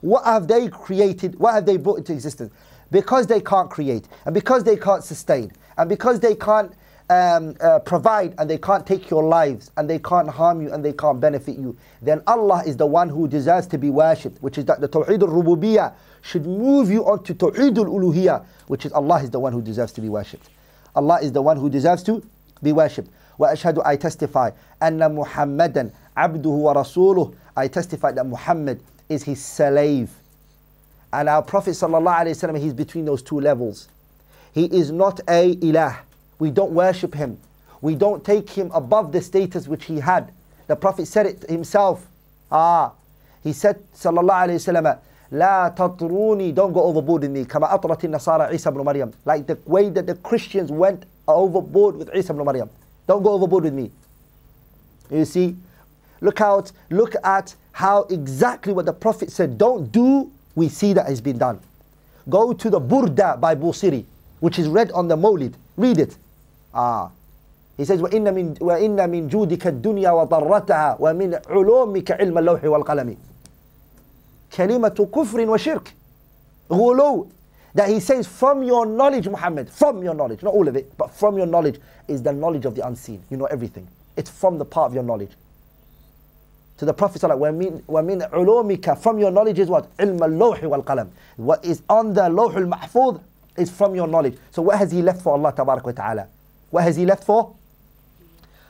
What 0.00 0.24
have 0.24 0.46
they 0.46 0.68
created? 0.68 1.38
What 1.38 1.54
have 1.54 1.66
they 1.66 1.76
brought 1.76 1.98
into 1.98 2.12
existence? 2.12 2.52
Because 2.90 3.26
they 3.26 3.40
can't 3.40 3.68
create, 3.68 4.06
and 4.24 4.32
because 4.32 4.62
they 4.62 4.76
can't 4.76 5.02
sustain, 5.02 5.50
and 5.76 5.88
because 5.88 6.20
they 6.20 6.34
can't 6.34 6.72
um, 7.10 7.54
uh, 7.60 7.78
provide 7.80 8.34
and 8.38 8.50
they 8.50 8.58
can't 8.58 8.86
take 8.86 9.10
your 9.10 9.22
lives 9.24 9.70
and 9.76 9.88
they 9.88 9.98
can't 9.98 10.28
harm 10.28 10.60
you 10.60 10.72
and 10.72 10.84
they 10.84 10.92
can't 10.92 11.20
benefit 11.20 11.56
you, 11.56 11.76
then 12.02 12.22
Allah 12.26 12.62
is 12.66 12.76
the 12.76 12.86
one 12.86 13.08
who 13.08 13.28
deserves 13.28 13.66
to 13.68 13.78
be 13.78 13.90
worshipped, 13.90 14.42
which 14.42 14.58
is 14.58 14.64
that 14.66 14.80
the 14.80 14.88
Tawheed 14.88 15.22
al-Rububiyyah 15.22 15.92
should 16.22 16.46
move 16.46 16.90
you 16.90 17.04
on 17.06 17.22
to 17.24 17.34
Tawheed 17.34 17.76
al-Uluhiyyah, 17.78 18.44
which 18.66 18.84
is 18.86 18.92
Allah 18.92 19.22
is 19.22 19.30
the 19.30 19.38
one 19.40 19.52
who 19.52 19.62
deserves 19.62 19.92
to 19.92 20.00
be 20.00 20.08
worshipped. 20.08 20.48
Allah 20.94 21.20
is 21.20 21.30
the 21.32 21.42
one 21.42 21.56
who 21.56 21.70
deserves 21.70 22.02
to 22.04 22.22
be 22.62 22.72
worshipped. 22.72 23.10
وأشهد 23.38 23.82
I 23.84 23.96
testify 23.96 24.50
أن 24.82 24.98
محمدا 25.14 25.90
عبده 26.16 26.50
ورسوله 26.50 27.34
I 27.56 27.68
testify 27.68 28.12
that 28.12 28.26
Muhammad 28.26 28.80
is 29.08 29.22
his 29.22 29.42
slave. 29.44 30.10
And 31.12 31.28
our 31.28 31.42
Prophet 31.42 31.70
ﷺ, 31.70 32.58
he's 32.58 32.74
between 32.74 33.04
those 33.04 33.22
two 33.22 33.40
levels. 33.40 33.88
He 34.52 34.64
is 34.66 34.90
not 34.90 35.20
a 35.28 35.54
ilah. 35.56 35.96
We 36.40 36.50
don't 36.50 36.72
worship 36.72 37.14
him. 37.14 37.38
We 37.80 37.94
don't 37.94 38.24
take 38.24 38.50
him 38.50 38.70
above 38.74 39.12
the 39.12 39.20
status 39.20 39.68
which 39.68 39.84
he 39.84 40.00
had. 40.00 40.32
The 40.66 40.76
Prophet 40.76 41.06
said 41.06 41.26
it 41.26 41.48
himself. 41.48 42.06
Ah, 42.50 42.92
he 43.42 43.52
said, 43.52 43.82
sallallahu 43.94 44.48
alayhi 44.48 44.60
wasallam, 44.60 44.98
لا 45.32 45.74
تطروني, 45.76 46.54
don't 46.54 46.72
go 46.72 46.82
overboard 46.84 47.24
in 47.24 47.32
me. 47.32 47.44
كما 47.44 47.74
أطرت 47.74 48.04
النصارى 48.04 48.44
عيسى 48.48 48.68
ibn 48.70 48.84
Maryam. 48.84 49.12
Like 49.24 49.46
the 49.46 49.58
way 49.66 49.88
that 49.90 50.06
the 50.06 50.14
Christians 50.16 50.70
went 50.70 51.04
overboard 51.28 51.96
with 51.96 52.14
Isa 52.14 52.32
ibn 52.32 52.44
Maryam. 52.44 52.70
Don't 53.06 53.22
go 53.22 53.32
overboard 53.32 53.64
with 53.64 53.74
me. 53.74 53.90
You 55.10 55.24
see, 55.24 55.56
look 56.20 56.40
out, 56.40 56.72
look 56.90 57.14
at 57.24 57.54
how 57.72 58.02
exactly 58.04 58.72
what 58.72 58.86
the 58.86 58.92
Prophet 58.92 59.30
said, 59.30 59.58
don't 59.58 59.92
do, 59.92 60.30
we 60.54 60.68
see 60.68 60.92
that 60.94 61.06
has 61.06 61.20
been 61.20 61.38
done. 61.38 61.60
Go 62.28 62.52
to 62.52 62.70
the 62.70 62.80
Burda 62.80 63.38
by 63.38 63.54
Busiri, 63.54 64.04
which 64.40 64.58
is 64.58 64.66
read 64.68 64.90
on 64.92 65.08
the 65.08 65.16
Mawlid. 65.16 65.54
Read 65.76 65.98
it. 65.98 66.16
Ah. 66.74 67.10
He 67.76 67.84
says, 67.84 68.00
وَإِنَّ 68.00 68.34
مِن, 68.34 68.58
وَإِنَّ 68.58 68.96
مِن 69.10 69.28
جُودِكَ 69.28 69.66
الدُّنْيا 69.66 70.10
وَضَرَّتَهَا 70.10 70.96
وَمِنْ 71.00 71.34
عُلُومِكَ 71.46 72.10
عِلْمَ 72.12 72.38
اللَّوْحِ 72.38 72.64
وَالْقَلَمِ 72.64 73.16
كلمة 74.56 75.08
كفر 75.14 75.50
وشرك 75.50 75.94
غلو 76.72 77.26
that 77.74 77.88
he 77.88 78.00
says 78.00 78.26
from 78.26 78.62
your 78.62 78.86
knowledge 78.86 79.28
Muhammad 79.28 79.68
from 79.68 80.02
your 80.02 80.14
knowledge 80.14 80.42
not 80.42 80.54
all 80.54 80.66
of 80.66 80.76
it 80.76 80.96
but 80.96 81.10
from 81.10 81.36
your 81.36 81.46
knowledge 81.46 81.78
is 82.08 82.22
the 82.22 82.32
knowledge 82.32 82.64
of 82.64 82.74
the 82.74 82.86
unseen 82.86 83.22
you 83.30 83.36
know 83.36 83.44
everything 83.46 83.86
it's 84.16 84.30
from 84.30 84.56
the 84.56 84.64
part 84.64 84.86
of 84.90 84.94
your 84.94 85.02
knowledge 85.02 85.32
to 86.78 86.84
the 86.86 86.94
Prophet 86.94 87.22
like 87.22 87.32
وَمِن, 87.32 87.82
وَمِن 87.82 88.30
عُلُومِكَ 88.30 88.98
from 88.98 89.18
your 89.18 89.30
knowledge 89.30 89.58
is 89.58 89.68
what 89.68 89.88
علم 90.00 90.18
اللوح 90.22 90.62
والقلم 90.64 91.08
what 91.36 91.62
is 91.64 91.82
on 91.90 92.14
the 92.14 92.22
لوح 92.22 92.54
المحفوظ 92.56 93.20
is 93.58 93.70
from 93.70 93.94
your 93.94 94.06
knowledge 94.06 94.38
so 94.50 94.62
what 94.62 94.78
has 94.78 94.90
he 94.92 95.02
left 95.02 95.20
for 95.20 95.32
Allah 95.34 95.52
تبارك 95.52 95.84
وتعالى 95.86 96.26
what 96.70 96.84
has 96.84 96.96
he 96.96 97.06
left 97.06 97.24
for 97.24 97.54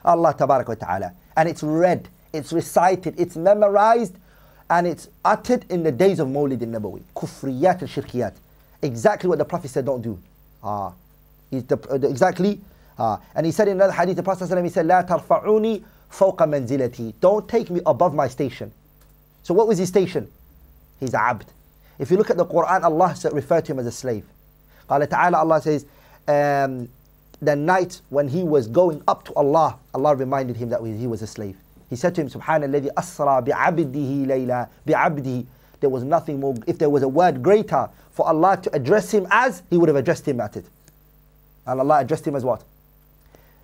Allah 0.05 0.33
tabarak 0.33 0.67
wa 0.67 0.75
ta'ala. 0.75 1.11
And 1.35 1.49
it's 1.49 1.61
read, 1.61 2.07
it's 2.33 2.53
recited, 2.53 3.15
it's 3.19 3.35
memorized, 3.35 4.15
and 4.69 4.87
it's 4.87 5.09
uttered 5.23 5.65
in 5.69 5.83
the 5.83 5.91
days 5.91 6.19
of 6.19 6.27
Mawlid 6.27 6.61
al-Nabawi. 6.61 7.01
Kufriyat 7.15 7.81
and 7.81 7.89
shirkiyat. 7.89 8.33
Exactly 8.81 9.27
what 9.27 9.37
the 9.37 9.45
Prophet 9.45 9.69
said 9.69 9.85
don't 9.85 10.01
do. 10.01 10.17
Ah, 10.63 10.93
he's 11.51 11.63
the, 11.63 11.77
uh, 11.89 11.97
the- 11.97 12.09
exactly. 12.09 12.61
Ah, 12.97 13.19
and 13.35 13.45
he 13.45 13.51
said 13.51 13.67
in 13.67 13.77
another 13.77 13.93
hadith, 13.93 14.15
the 14.15 14.23
Prophet 14.23 14.49
ﷺ, 14.49 14.63
he 14.63 14.69
said, 14.69 14.85
لا 14.85 15.07
ترفعوني 15.07 15.83
فوق 16.11 16.37
منزلتي. 16.43 17.13
Don't 17.19 17.47
take 17.47 17.69
me 17.69 17.81
above 17.85 18.13
my 18.13 18.27
station. 18.27 18.71
So 19.43 19.53
what 19.53 19.67
was 19.67 19.77
his 19.77 19.89
station? 19.89 20.27
He's 20.99 21.13
a 21.13 21.19
abd. 21.21 21.45
If 21.99 22.11
you 22.11 22.17
look 22.17 22.29
at 22.29 22.37
the 22.37 22.45
Quran, 22.45 22.83
Allah 22.83 23.15
sa- 23.15 23.29
referred 23.29 23.65
to 23.65 23.73
him 23.73 23.79
as 23.79 23.85
a 23.87 23.91
slave. 23.91 24.25
قال 24.89 25.07
تعالى, 25.07 25.33
Allah 25.33 25.61
says, 25.61 25.85
um, 26.27 26.89
the 27.42 27.56
night 27.56 28.00
when 28.08 28.28
he 28.28 28.44
was 28.44 28.68
going 28.68 29.02
up 29.08 29.24
to 29.24 29.34
Allah, 29.34 29.76
Allah 29.92 30.14
reminded 30.14 30.56
him 30.56 30.68
that 30.70 30.80
he 30.80 31.08
was 31.08 31.22
a 31.22 31.26
slave. 31.26 31.56
He 31.90 31.96
said 31.96 32.14
to 32.14 32.20
him, 32.20 32.28
Subhanallah, 32.30 32.88
asra 32.96 33.42
bi'abdihi 33.42 34.26
layla, 34.26 34.68
bi'abdihi. 34.86 35.44
There 35.80 35.90
was 35.90 36.04
nothing 36.04 36.38
more, 36.38 36.54
if 36.68 36.78
there 36.78 36.88
was 36.88 37.02
a 37.02 37.08
word 37.08 37.42
greater 37.42 37.90
for 38.12 38.26
Allah 38.28 38.56
to 38.62 38.74
address 38.74 39.10
him 39.10 39.26
as, 39.30 39.64
he 39.68 39.76
would 39.76 39.88
have 39.88 39.96
addressed 39.96 40.26
him 40.26 40.40
at 40.40 40.56
it. 40.56 40.64
And 41.66 41.80
Allah 41.80 41.98
addressed 41.98 42.26
him 42.26 42.36
as 42.36 42.44
what? 42.44 42.62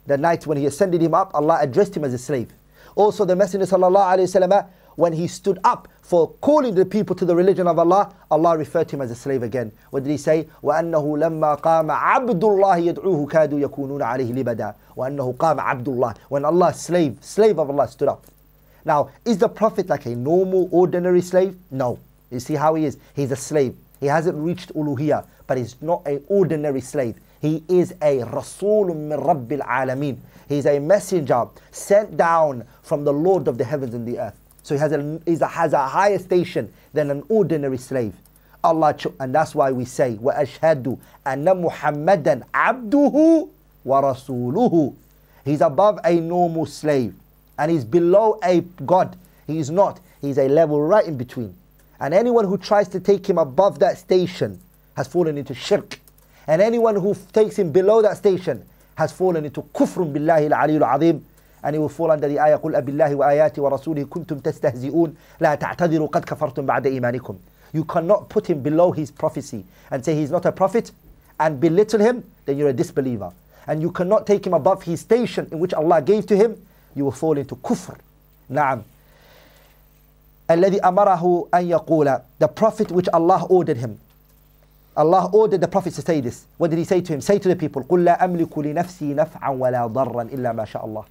The 0.07 0.19
night 0.19 0.45
when 0.47 0.59
he 0.59 0.67
ascended 0.67 1.01
him 1.01 1.15
up, 1.15 1.31
Allah 1.33 1.59
addressed 1.61 1.97
him 1.97 2.05
as 2.05 2.13
a 2.13 2.19
slave. 2.19 2.51
Also 2.97 3.25
the 3.25 3.37
Messenger 3.37 3.67
sallallahu 3.67 4.19
alayhi 4.19 4.51
wa 4.51 4.63
when 4.98 5.14
he 5.14 5.28
stood 5.28 5.60
up 5.64 5.88
for 6.02 6.30
calling 6.42 6.76
the 6.76 6.86
people 6.86 7.16
to 7.16 7.26
the 7.26 7.36
religion 7.36 7.68
of 7.68 7.80
Allah, 7.80 8.14
Allah 8.30 8.58
referred 8.58 8.90
to 8.90 8.96
him 8.96 9.02
as 9.02 9.12
a 9.12 9.16
slave 9.16 9.42
again. 9.44 9.72
What 9.90 10.04
did 10.04 10.12
he 10.12 10.18
say? 10.18 10.48
وأنه 10.64 11.18
لما 11.18 11.56
قام 11.62 11.92
عبد 11.92 12.44
الله 12.44 12.78
يدعوه 12.78 13.26
كادوا 13.28 13.60
يكونون 13.60 14.02
عليه 14.02 14.34
لبدا 14.34 14.74
وأنه 14.96 15.34
قام 15.40 15.60
عبد 15.60 15.88
الله 15.88 16.16
When 16.30 16.46
Allah 16.46 16.74
slave, 16.74 17.18
slave 17.22 17.58
of 17.58 17.70
Allah 17.70 17.88
stood 17.88 18.08
up. 18.10 18.26
Now, 18.86 19.10
is 19.26 19.38
the 19.38 19.50
Prophet 19.50 19.88
like 19.88 20.06
a 20.06 20.16
normal, 20.16 20.68
ordinary 20.72 21.22
slave? 21.22 21.56
No. 21.72 22.00
You 22.32 22.40
see 22.40 22.56
how 22.56 22.76
he 22.76 22.86
is? 22.86 22.98
He's 23.16 23.32
a 23.32 23.36
slave. 23.36 23.76
He 24.00 24.08
hasn't 24.08 24.38
reached 24.38 24.74
uluhiyah, 24.74 25.26
but 25.48 25.58
he's 25.58 25.82
not 25.82 26.06
an 26.06 26.22
ordinary 26.28 26.82
slave. 26.82 27.16
He 27.42 27.64
is 27.70 27.94
a 28.02 28.24
Rasul 28.24 28.94
min 28.94 29.18
Rabbil 29.18 29.62
Alameen. 29.62 30.18
He's 30.50 30.66
a 30.66 30.80
messenger 30.80 31.46
sent 31.72 32.18
down 32.18 32.66
from 32.82 33.06
the 33.06 33.14
Lord 33.14 33.48
of 33.48 33.58
the 33.58 33.64
heavens 33.64 33.94
and 33.94 34.06
the 34.06 34.20
earth. 34.20 34.38
So 34.68 34.76
he 34.76 34.80
has 34.80 34.92
a, 34.92 35.20
he's 35.26 35.42
a, 35.42 35.48
has 35.48 35.74
a 35.74 35.88
higher 35.88 36.20
station 36.20 36.72
than 36.94 37.12
an 37.12 37.24
ordinary 37.30 37.78
slave. 37.78 38.14
Allah, 38.64 38.94
cho- 38.94 39.14
and 39.20 39.36
that's 39.36 39.54
why 39.54 39.72
we 39.72 39.84
say, 39.86 40.18
وَأَشْهَدُ 40.22 40.98
أَنَّ 41.26 41.70
مُحَمَّدًا 41.70 42.44
عَبْدُهُ 42.54 43.50
وَرَسُولُهُ 43.86 44.96
He's 45.44 45.62
above 45.62 46.00
a 46.06 46.20
normal 46.20 46.66
slave 46.66 47.14
and 47.58 47.72
he's 47.72 47.84
below 47.84 48.40
a 48.44 48.62
God. 48.86 49.18
He 49.48 49.60
is 49.60 49.70
not. 49.70 50.00
He's 50.22 50.38
a 50.38 50.48
level 50.48 50.82
right 50.82 51.06
in 51.06 51.18
between. 51.18 51.54
And 52.00 52.14
anyone 52.14 52.46
who 52.46 52.58
tries 52.58 52.88
to 52.90 53.00
take 53.00 53.28
him 53.30 53.38
above 53.38 53.80
that 53.80 53.98
station 53.98 54.60
has 54.96 55.08
fallen 55.08 55.38
into 55.38 55.54
shirk. 55.54 56.00
And 56.48 56.62
anyone 56.62 56.96
who 56.96 57.16
takes 57.34 57.58
him 57.58 57.72
below 57.72 58.02
that 58.02 58.18
station 58.18 58.64
has 58.96 59.12
fallen 59.12 59.46
into 59.46 59.62
kufr 59.62 60.10
billahi 60.12 60.52
al-aliyyul 60.52 60.96
azim. 60.96 61.26
And 61.64 61.76
he 61.76 61.80
will 61.80 61.90
fall 61.90 62.12
under 62.12 62.28
the 62.28 62.40
ayah 62.40 62.58
قُلْ 62.58 62.76
أَبِاللَّهِ 62.76 63.16
وَآيَاتِ 63.16 63.56
وَرَسُولِهِ 63.58 64.06
كُنْتُمْ 64.10 64.40
تَسْتَهْزِئُونَ 64.42 65.14
لَا 65.40 65.56
تَعْتَذِرُوا 65.56 66.08
قَدْ 66.10 66.26
كَفَرْتُمْ 66.26 66.66
بَعْدَ 66.66 66.86
إِيمَانِكُمْ 66.88 67.36
You 67.74 67.86
cannot 67.86 68.28
put 68.30 68.48
him 68.48 68.62
below 68.62 68.92
his 68.92 69.12
prophecy 69.12 69.64
and 69.90 70.04
say 70.04 70.16
he's 70.16 70.32
not 70.32 70.46
a 70.46 70.52
prophet 70.52 70.92
and 71.40 71.60
belittle 71.60 72.00
him, 72.00 72.24
then 72.46 72.58
you're 72.58 72.70
a 72.70 72.74
disbeliever. 72.74 73.32
And 73.68 73.82
you 73.82 73.92
cannot 73.92 74.28
take 74.28 74.46
him 74.46 74.54
above 74.54 74.84
his 74.84 75.02
station 75.02 75.48
in 75.52 75.60
which 75.60 75.74
Allah 75.74 76.02
gave 76.02 76.26
to 76.28 76.36
him, 76.36 76.58
you 76.96 77.06
will 77.06 77.12
fall 77.12 77.38
into 77.38 77.56
kufr. 77.56 77.98
Naam. 78.52 78.84
الذي 80.50 80.80
أمره 80.82 81.48
أن 81.54 81.70
يقول 81.70 82.22
The 82.40 82.48
prophet 82.48 82.92
which 82.92 83.08
Allah 83.14 83.46
ordered 83.50 83.78
him. 83.78 83.98
Allah 84.96 85.30
ordered 85.34 85.62
the 85.62 85.68
prophet 85.68 85.94
to 85.96 86.02
say 86.02 86.20
this. 86.22 86.46
What 86.58 86.70
did 86.70 86.78
he 86.78 86.86
say 86.86 87.02
to 87.02 87.14
him? 87.14 87.22
Say 87.22 87.40
to 87.40 87.48
the 87.50 87.56
people, 87.56 87.84
قُل 87.84 88.04
لا 88.04 88.24
أملك 88.26 88.58
لنفسي 88.58 89.14
نفعا 89.14 89.50
ولا 89.50 89.88
ضرا 89.88 90.22
إلا 90.22 90.52
ما 90.52 90.66
شاء 90.66 90.86
الله. 90.86 91.04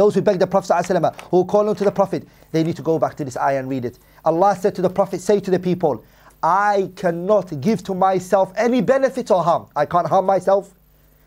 Those 0.00 0.14
who 0.14 0.22
beg 0.22 0.38
the 0.38 0.46
Prophet 0.46 0.72
ﷺ, 0.72 1.14
who 1.30 1.44
call 1.44 1.68
on 1.68 1.76
to 1.76 1.84
the 1.84 1.92
Prophet, 1.92 2.26
they 2.52 2.62
need 2.62 2.74
to 2.76 2.80
go 2.80 2.98
back 2.98 3.16
to 3.16 3.24
this 3.26 3.36
ayah 3.36 3.58
and 3.58 3.68
read 3.68 3.84
it. 3.84 3.98
Allah 4.24 4.56
said 4.56 4.74
to 4.76 4.80
the 4.80 4.88
Prophet, 4.88 5.20
say 5.20 5.40
to 5.40 5.50
the 5.50 5.58
people, 5.58 6.02
I 6.42 6.90
cannot 6.96 7.60
give 7.60 7.84
to 7.84 7.92
myself 7.94 8.50
any 8.56 8.80
benefit 8.80 9.30
or 9.30 9.44
harm. 9.44 9.66
I 9.76 9.84
can't 9.84 10.06
harm 10.06 10.24
myself. 10.24 10.72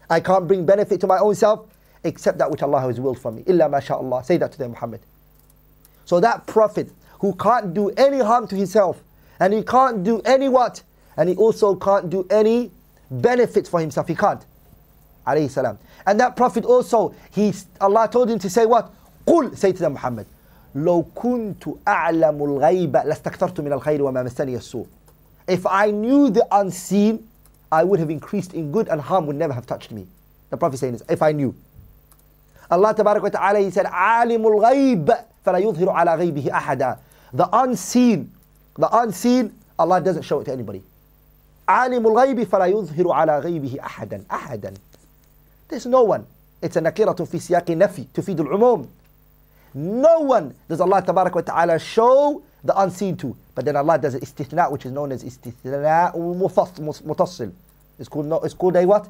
I 0.09 0.21
can't 0.21 0.47
bring 0.47 0.65
benefit 0.65 0.99
to 1.01 1.05
my 1.05 1.19
own 1.19 1.35
self 1.35 1.67
except 2.03 2.39
that 2.39 2.49
which 2.49 2.63
Allah 2.63 2.81
has 2.81 2.99
willed 2.99 3.19
for 3.19 3.31
me. 3.31 3.43
Illa 3.45 3.69
masha'Allah. 3.69 4.25
Say 4.25 4.37
that 4.37 4.51
to 4.53 4.57
them, 4.57 4.71
Muhammad. 4.71 5.01
So 6.05 6.19
that 6.21 6.47
Prophet 6.47 6.89
who 7.19 7.35
can't 7.35 7.75
do 7.75 7.91
any 7.91 8.21
harm 8.21 8.47
to 8.47 8.55
himself 8.55 9.03
and 9.39 9.53
he 9.53 9.61
can't 9.61 10.03
do 10.03 10.19
any 10.21 10.49
what? 10.49 10.81
And 11.15 11.29
he 11.29 11.35
also 11.35 11.75
can't 11.75 12.09
do 12.09 12.25
any 12.31 12.71
benefits 13.11 13.69
for 13.69 13.79
himself. 13.79 14.07
He 14.07 14.15
can't 14.15 14.43
Alayhi 15.26 15.50
salam. 15.50 15.78
And 16.06 16.18
that 16.20 16.36
Prophet 16.36 16.64
also, 16.64 17.14
he, 17.30 17.52
Allah 17.80 18.08
told 18.10 18.30
him 18.30 18.38
to 18.38 18.50
say 18.50 18.66
what? 18.66 18.90
قل 19.26 19.56
say 19.56 19.72
to 19.72 19.78
them 19.78 19.92
Muhammad. 19.92 20.26
لو 20.74 21.04
كنت 21.14 21.64
أعلم 21.88 22.42
الغيب 22.44 22.96
لاستكثرت 22.96 23.60
من 23.60 23.72
الخير 23.72 24.02
وما 24.02 24.22
مسني 24.22 24.56
السوء. 24.56 24.86
If 25.48 25.66
I 25.66 25.90
knew 25.90 26.30
the 26.30 26.46
unseen, 26.52 27.26
I 27.72 27.84
would 27.84 28.00
have 28.00 28.10
increased 28.10 28.54
in 28.54 28.72
good 28.72 28.88
and 28.88 29.00
harm 29.00 29.26
would 29.26 29.36
never 29.36 29.52
have 29.52 29.66
touched 29.66 29.92
me. 29.92 30.06
The 30.50 30.56
Prophet 30.56 30.78
saying 30.78 30.92
this, 30.92 31.02
if 31.08 31.22
I 31.22 31.32
knew. 31.32 31.54
Allah 32.70 32.94
Tabarak 32.94 33.22
wa 33.22 33.28
Ta'ala, 33.28 33.60
He 33.60 33.70
said, 33.70 33.86
عالم 33.86 34.46
الغيب 34.46 35.10
فلا 35.44 35.58
يظهر 35.58 35.88
على 35.88 36.14
غيبه 36.14 36.50
أحدا. 36.52 36.98
The 37.32 37.48
unseen, 37.52 38.30
the 38.76 38.88
unseen, 38.96 39.52
Allah 39.78 40.00
doesn't 40.00 40.22
show 40.22 40.40
it 40.40 40.44
to 40.44 40.52
anybody. 40.52 40.82
عالم 41.68 42.06
الغيب 42.06 42.44
فلا 42.44 42.66
يظهر 42.66 43.12
على 43.12 43.38
غيبه 43.38 43.78
أحدا 43.80 44.24
أحدا. 44.32 44.74
There's 45.72 45.86
no 45.86 46.02
one. 46.02 46.26
It's 46.62 46.76
a 46.76 46.80
نكرة 46.80 47.24
في 47.24 47.38
سياق 47.38 47.70
نفي 47.70 48.04
تفيد 48.14 48.40
العموم. 48.40 48.86
No 49.74 50.20
one 50.20 50.54
does 50.68 50.80
Allah 50.80 51.02
Tabarak 51.02 51.34
wa 51.34 51.42
Ta'ala 51.42 51.78
show 51.78 52.42
the 52.64 52.78
unseen 52.80 53.16
to. 53.18 53.36
But 53.54 53.64
then 53.66 53.76
Allah 53.76 53.98
does 53.98 54.14
istithna, 54.14 54.70
which 54.70 54.86
is 54.86 54.92
known 54.92 55.12
as 55.12 55.22
istithna 55.22 56.12
mutassil. 56.14 57.52
It's 57.98 58.08
called, 58.08 58.26
no, 58.26 58.40
it's 58.40 58.54
called 58.54 58.76
a 58.76 58.86
what? 58.86 59.08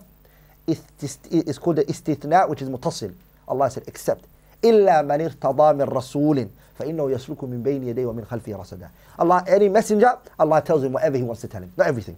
Istis- 0.67 1.19
It's 1.31 1.59
called 1.59 1.77
the 1.77 1.85
istithna, 1.85 2.49
which 2.49 2.63
is 2.63 2.69
mutassil. 2.69 3.15
Allah 3.47 3.71
said, 3.71 3.85
except. 3.87 4.25
إلا 4.63 5.03
من 5.03 5.21
ارتضى 5.21 5.73
من 5.75 5.83
رسول 5.89 6.49
فإنه 6.79 7.11
يسلك 7.11 7.45
من 7.45 7.63
بين 7.63 7.85
يديه 7.85 8.07
ومن 8.07 8.25
خلفه 8.25 8.57
رصدا. 8.57 8.89
Allah, 9.19 9.45
any 9.47 9.69
messenger, 9.69 10.19
Allah 10.39 10.61
tells 10.61 10.83
him 10.83 10.93
whatever 10.93 11.17
He 11.17 11.23
wants 11.23 11.41
to 11.43 11.49
tell 11.49 11.63
him. 11.63 11.73
Not 11.77 11.87
everything. 11.87 12.17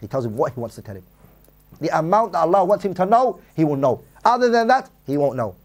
He 0.00 0.06
tells 0.06 0.24
him 0.24 0.36
what 0.36 0.52
He 0.54 0.60
wants 0.60 0.76
to 0.76 0.82
tell 0.82 0.96
him. 0.96 1.02
The 1.79 1.97
amount 1.97 2.33
that 2.33 2.39
Allah 2.39 2.63
wants 2.63 2.85
him 2.85 2.93
to 2.95 3.05
know, 3.05 3.39
He 3.55 3.63
will 3.63 3.75
know. 3.75 4.03
Other 4.23 4.49
than 4.49 4.67
that, 4.67 4.89
He 5.07 5.17
won't 5.17 5.35
know. 5.35 5.55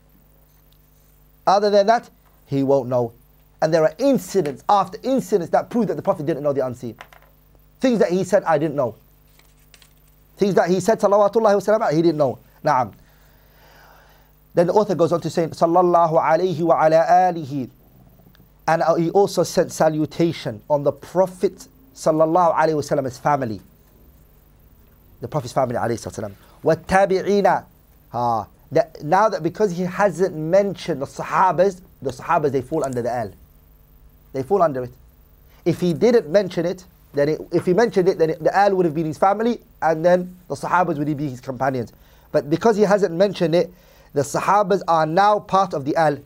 Other 1.47 1.71
than 1.71 1.87
that, 1.89 2.09
He 2.47 2.63
won't 2.63 2.89
know. 2.89 3.13
And 3.61 3.73
there 3.73 3.83
are 3.83 3.95
incidents 3.99 4.63
after 4.69 4.99
incidents 5.03 5.51
that 5.51 5.71
prove 5.71 5.89
that 5.89 5.95
the 5.97 6.03
Prophet 6.03 6.27
didn't 6.27 6.43
know 6.43 6.53
the 6.53 6.67
unseen. 6.67 6.97
Things 7.81 7.99
that 7.99 8.11
he 8.11 8.25
said, 8.25 8.45
I 8.45 8.59
didn't 8.59 8.77
know. 8.77 8.97
Things 10.37 10.55
that 10.55 10.69
he 10.69 10.81
said, 10.81 11.01
salawatullahi 11.01 11.81
wa 11.81 11.89
he 11.89 12.03
didn't 12.03 12.19
know. 12.19 12.39
Na'am. 12.65 12.93
Then 14.55 14.67
the 14.67 14.73
author 14.73 14.95
goes 14.95 15.13
on 15.13 15.21
to 15.23 15.31
say, 15.31 15.47
sallallahu 15.47 16.21
alayhi 16.23 16.61
wa 16.61 16.85
ala 16.85 17.05
alihi. 17.09 17.71
And 18.69 18.83
he 18.99 19.11
also 19.11 19.43
sent 19.43 19.73
salutation 19.73 20.63
on 20.69 20.83
the 20.83 20.93
Prophet 20.93 21.69
sallallahu 21.95 22.55
alayhi 22.55 23.03
wa 23.03 23.11
family 23.11 23.61
The 25.22 25.28
Prophet's 25.28 25.54
family 25.54 25.76
alayhi 25.76 26.00
salam. 26.00 26.36
وَالتَّابِعِينَ 26.64 27.66
ah, 28.14 28.48
that 28.72 29.04
Now 29.04 29.30
that 29.30 29.44
because 29.44 29.72
he 29.72 29.84
hasn't 29.84 30.36
mentioned 30.36 31.02
the 31.02 31.06
Sahabas, 31.06 31.82
the 32.02 32.12
Sahabas 32.12 32.52
they 32.52 32.62
fall 32.62 32.84
under 32.84 33.02
the 33.02 33.12
al. 33.12 33.32
They 34.34 34.44
fall 34.44 34.62
under 34.62 34.84
it. 34.84 34.92
If 35.66 35.82
he 35.82 35.94
didn't 35.94 36.30
mention 36.30 36.66
it, 36.66 36.86
then 37.14 37.30
it, 37.30 37.42
if 37.52 37.66
he 37.66 37.74
mentioned 37.74 38.08
it, 38.08 38.18
then 38.18 38.32
it, 38.32 38.44
the 38.44 38.56
al 38.56 38.74
would 38.76 38.86
have 38.86 38.96
been 38.96 39.06
his 39.06 39.18
family, 39.18 39.60
and 39.82 40.04
then 40.06 40.36
the 40.48 40.56
Sahabas 40.56 40.98
would 40.98 41.18
be 41.18 41.30
his 41.30 41.42
companions. 41.42 41.92
But 42.32 42.50
because 42.50 42.78
he 42.78 42.84
hasn't 42.84 43.14
mentioned 43.14 43.54
it, 43.54 43.72
the 44.14 44.22
Sahabas 44.22 44.82
are 44.88 45.06
now 45.06 45.40
part 45.40 45.74
of 45.74 45.86
the 45.86 45.96
al. 45.96 46.18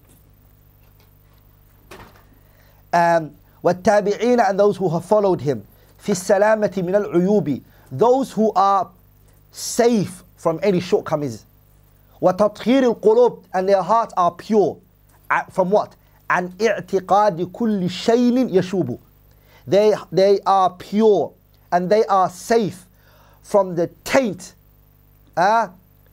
Um, 2.93 3.31
والتابعين 3.63 4.47
and 4.47 4.59
those 4.59 4.77
who 4.77 4.87
have 4.89 5.03
followed 5.03 5.41
him 5.41 5.65
في 5.99 6.11
السلامة 6.11 6.73
من 6.77 6.95
العيوب 6.95 7.61
those 7.91 8.31
who 8.31 8.51
are 8.53 8.89
safe 9.51 10.23
from 10.37 10.59
any 10.63 10.79
shortcomings 10.79 11.45
وتطهير 12.21 12.83
القلوب 12.83 13.43
and 13.53 13.67
their 13.69 13.81
hearts 13.81 14.13
are 14.17 14.31
pure 14.31 14.77
Uh, 15.31 15.41
from 15.51 15.71
what 15.71 15.95
عن 16.29 16.51
اعتقاد 16.61 17.41
كل 17.51 17.89
شيء 17.89 18.47
يشوب 18.55 18.99
they, 19.67 19.93
they 20.11 20.39
are 20.45 20.69
pure 20.71 21.31
and 21.71 21.89
they 21.89 22.05
are 22.05 22.29
safe 22.29 22.85
from 23.41 23.75
the 23.75 23.87
taint 24.03 24.53
uh, 25.37 25.67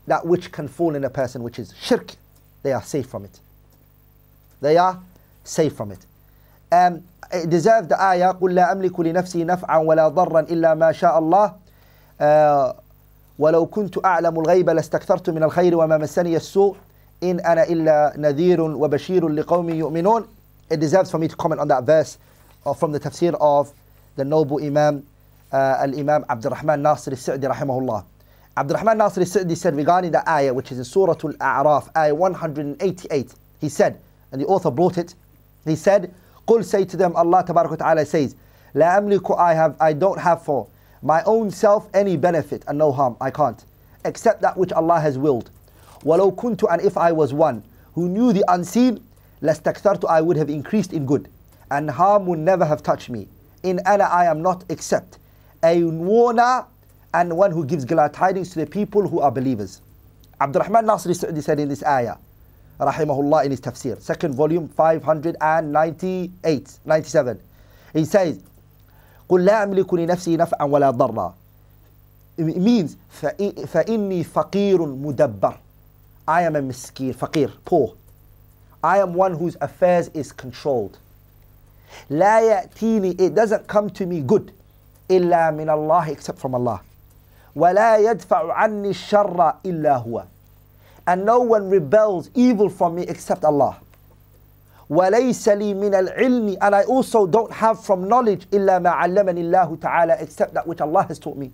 that 0.06 0.26
which 0.26 0.50
can 0.50 0.66
fall 0.68 0.94
in 0.94 1.04
a 1.04 1.10
person 1.10 1.42
which 1.42 1.58
is 1.58 1.74
shirk 1.80 2.14
they 2.62 2.72
are 2.72 2.82
safe 2.82 3.06
from 3.06 3.24
it. 3.24 3.40
They 4.60 4.76
are 4.76 5.00
safe 5.44 5.74
from 5.74 5.90
it. 5.92 6.06
Um, 6.70 7.02
it 7.32 7.50
deserves 7.50 7.88
the 7.88 8.00
ayah 8.00 8.32
قل 8.34 8.54
لا 8.54 8.72
أملك 8.72 9.00
لنفسي 9.00 9.44
نفعا 9.44 9.76
ولا 9.78 10.08
ضرا 10.08 10.40
إلا 10.40 10.74
ما 10.74 10.92
شاء 10.92 11.18
الله 11.18 11.48
uh, 11.48 11.52
ولو 13.39 13.65
كنت 13.65 14.05
أعلم 14.05 14.39
الغيب 14.39 14.69
لاستكثرت 14.69 15.29
من 15.29 15.43
الخير 15.43 15.77
وما 15.77 15.97
مسني 15.97 16.35
السوء 16.35 16.75
إن 17.23 17.39
أنا 17.39 17.63
إلا 17.63 18.13
نذير 18.17 18.61
وبشير 18.61 19.27
لقوم 19.27 19.69
يؤمنون 19.69 20.25
It 20.69 20.79
deserves 20.81 21.09
for 21.09 21.17
me 21.17 21.27
to 21.29 21.35
comment 21.35 21.61
on 21.61 21.67
that 21.69 21.83
verse 21.83 22.17
uh, 22.65 22.73
from 22.73 22.91
the 22.91 22.99
tafsir 22.99 23.33
of 23.39 23.71
the 24.17 24.25
noble 24.25 24.61
Imam 24.61 25.01
uh, 25.53 25.77
Al-Imam 25.79 26.25
Abdul 26.29 26.51
Rahman 26.51 26.81
Nasir 26.81 27.11
al-Sa'di 27.13 27.47
rahimahullah. 27.47 28.03
Abdul 28.57 28.75
Rahman 28.75 28.97
Nasir 28.97 29.21
al-Sa'di 29.21 29.55
said 29.55 29.77
regarding 29.77 30.11
the 30.11 30.29
ayah 30.29 30.53
which 30.53 30.73
is 30.73 30.77
in 30.79 30.83
Surah 30.83 31.15
Al-A'raf, 31.23 31.89
ayah 31.95 32.13
188, 32.13 33.33
he 33.61 33.69
said, 33.69 33.97
and 34.33 34.41
the 34.41 34.45
author 34.45 34.69
brought 34.69 34.97
it, 34.97 35.15
he 35.63 35.75
said, 35.77 36.13
قل 36.47 36.65
say 36.65 36.83
to 36.83 36.97
them, 36.97 37.15
Allah 37.15 37.45
Ta'ala 37.45 38.05
says, 38.05 38.35
لا 38.75 38.97
أملك 38.97 39.37
I 39.39 39.53
have, 39.53 39.77
I 39.79 39.93
don't 39.93 40.19
have 40.19 40.41
for 40.41 40.67
my 41.02 41.22
own 41.24 41.50
self 41.50 41.88
any 41.94 42.16
benefit 42.16 42.64
and 42.68 42.78
no 42.78 42.92
harm, 42.92 43.16
I 43.20 43.30
can't, 43.30 43.64
except 44.04 44.40
that 44.42 44.56
which 44.56 44.72
Allah 44.72 45.00
has 45.00 45.18
willed. 45.18 45.50
وَلَوْ 46.04 46.34
كُنْتُ 46.36 46.64
And 46.70 46.80
if 46.82 46.96
I 46.96 47.12
was 47.12 47.32
one 47.32 47.62
who 47.94 48.08
knew 48.08 48.32
the 48.32 48.44
unseen, 48.48 49.02
لَاسْتَكْثَرْتُ 49.42 50.08
I 50.08 50.20
would 50.20 50.36
have 50.36 50.48
increased 50.48 50.92
in 50.92 51.06
good, 51.06 51.28
and 51.70 51.90
harm 51.90 52.26
would 52.26 52.38
never 52.38 52.64
have 52.64 52.82
touched 52.82 53.10
me. 53.10 53.28
In 53.62 53.80
ana 53.86 54.04
I 54.04 54.26
am 54.26 54.42
not 54.42 54.64
except 54.68 55.18
a 55.62 55.84
warner 55.84 56.64
and 57.14 57.36
one 57.36 57.50
who 57.50 57.64
gives 57.64 57.84
glad 57.84 58.14
tidings 58.14 58.50
to 58.50 58.60
the 58.60 58.66
people 58.66 59.06
who 59.06 59.20
are 59.20 59.30
believers. 59.30 59.80
Abdurrahman 60.40 60.86
Nasri 60.86 61.14
Sa'di 61.14 61.40
said 61.40 61.60
in 61.60 61.68
this 61.68 61.84
ayah, 61.84 62.16
rahimahullah 62.80 63.44
in 63.44 63.50
his 63.50 63.60
tafsir, 63.60 64.00
second 64.00 64.34
volume 64.34 64.66
598, 64.68 66.78
97. 66.84 67.40
He 67.92 68.04
says, 68.04 68.42
قل 69.29 69.45
لا 69.45 69.63
أملك 69.63 69.93
لنفسي 69.93 70.37
نفعا 70.37 70.63
ولا 70.63 70.91
ضرا. 70.91 71.33
It 72.39 72.57
means 72.57 72.95
فإني 73.67 74.23
فقير 74.23 74.85
مدبر. 74.85 75.57
I 76.27 76.41
am 76.43 76.55
a 76.55 76.61
miskeen, 76.61 77.15
faqir, 77.15 77.51
poor. 77.65 77.93
I 78.83 78.99
am 78.99 79.13
one 79.13 79.33
whose 79.33 79.57
affairs 79.61 80.09
is 80.13 80.31
controlled. 80.31 80.97
لا 82.09 82.39
يأتيني, 82.39 83.19
it 83.19 83.33
doesn't 83.33 83.67
come 83.67 83.89
to 83.89 84.05
me 84.05 84.21
good 84.21 84.51
إلا 85.09 85.51
من 85.51 85.69
الله 85.69 86.09
except 86.09 86.39
from 86.39 86.53
Allah. 86.55 86.81
ولا 87.55 87.97
يدفع 87.97 88.53
عني 88.53 88.89
الشر 88.89 89.53
إلا 89.65 89.97
هو. 89.97 90.23
And 91.07 91.25
no 91.25 91.39
one 91.39 91.69
rebels 91.69 92.29
evil 92.35 92.69
from 92.69 92.95
me 92.95 93.03
except 93.03 93.43
Allah. 93.45 93.77
وليس 94.89 95.49
لي 95.49 95.73
من 95.73 95.93
العلم 95.95 96.57
and 96.61 96.75
I 96.75 96.83
also 96.83 97.27
don't 97.27 97.51
have 97.51 97.83
from 97.83 98.07
knowledge 98.07 98.47
إلا 98.53 98.79
ما 98.79 98.89
علمني 98.89 99.41
الله 99.41 99.77
تعالى 99.81 100.21
except 100.21 100.53
that 100.53 100.65
which 100.67 100.81
Allah 100.81 101.03
has 101.07 101.19
taught 101.19 101.37
me. 101.37 101.51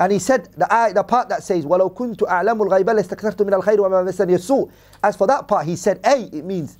And 0.00 0.12
he 0.12 0.18
said, 0.20 0.48
the, 0.56 0.72
ayah, 0.72 0.94
the 0.94 1.02
part 1.02 1.28
that 1.28 1.42
says, 1.42 1.64
وَلَوْ 1.66 1.92
كُنْتُ 1.92 2.18
أَعْلَمُ 2.18 2.68
الْغَيْبَ 2.68 2.84
لَاسْتَكْثَرْتُ 2.84 3.44
مِنَ 3.44 3.60
الْخَيْرِ 3.60 3.78
وَمَا 3.80 4.04
مَسَّنِيَ 4.08 4.34
السُّوءُ 4.36 4.70
As 5.02 5.16
for 5.16 5.26
that 5.26 5.48
part, 5.48 5.66
he 5.66 5.74
said, 5.74 5.98
A, 6.04 6.22
it 6.32 6.44
means, 6.44 6.78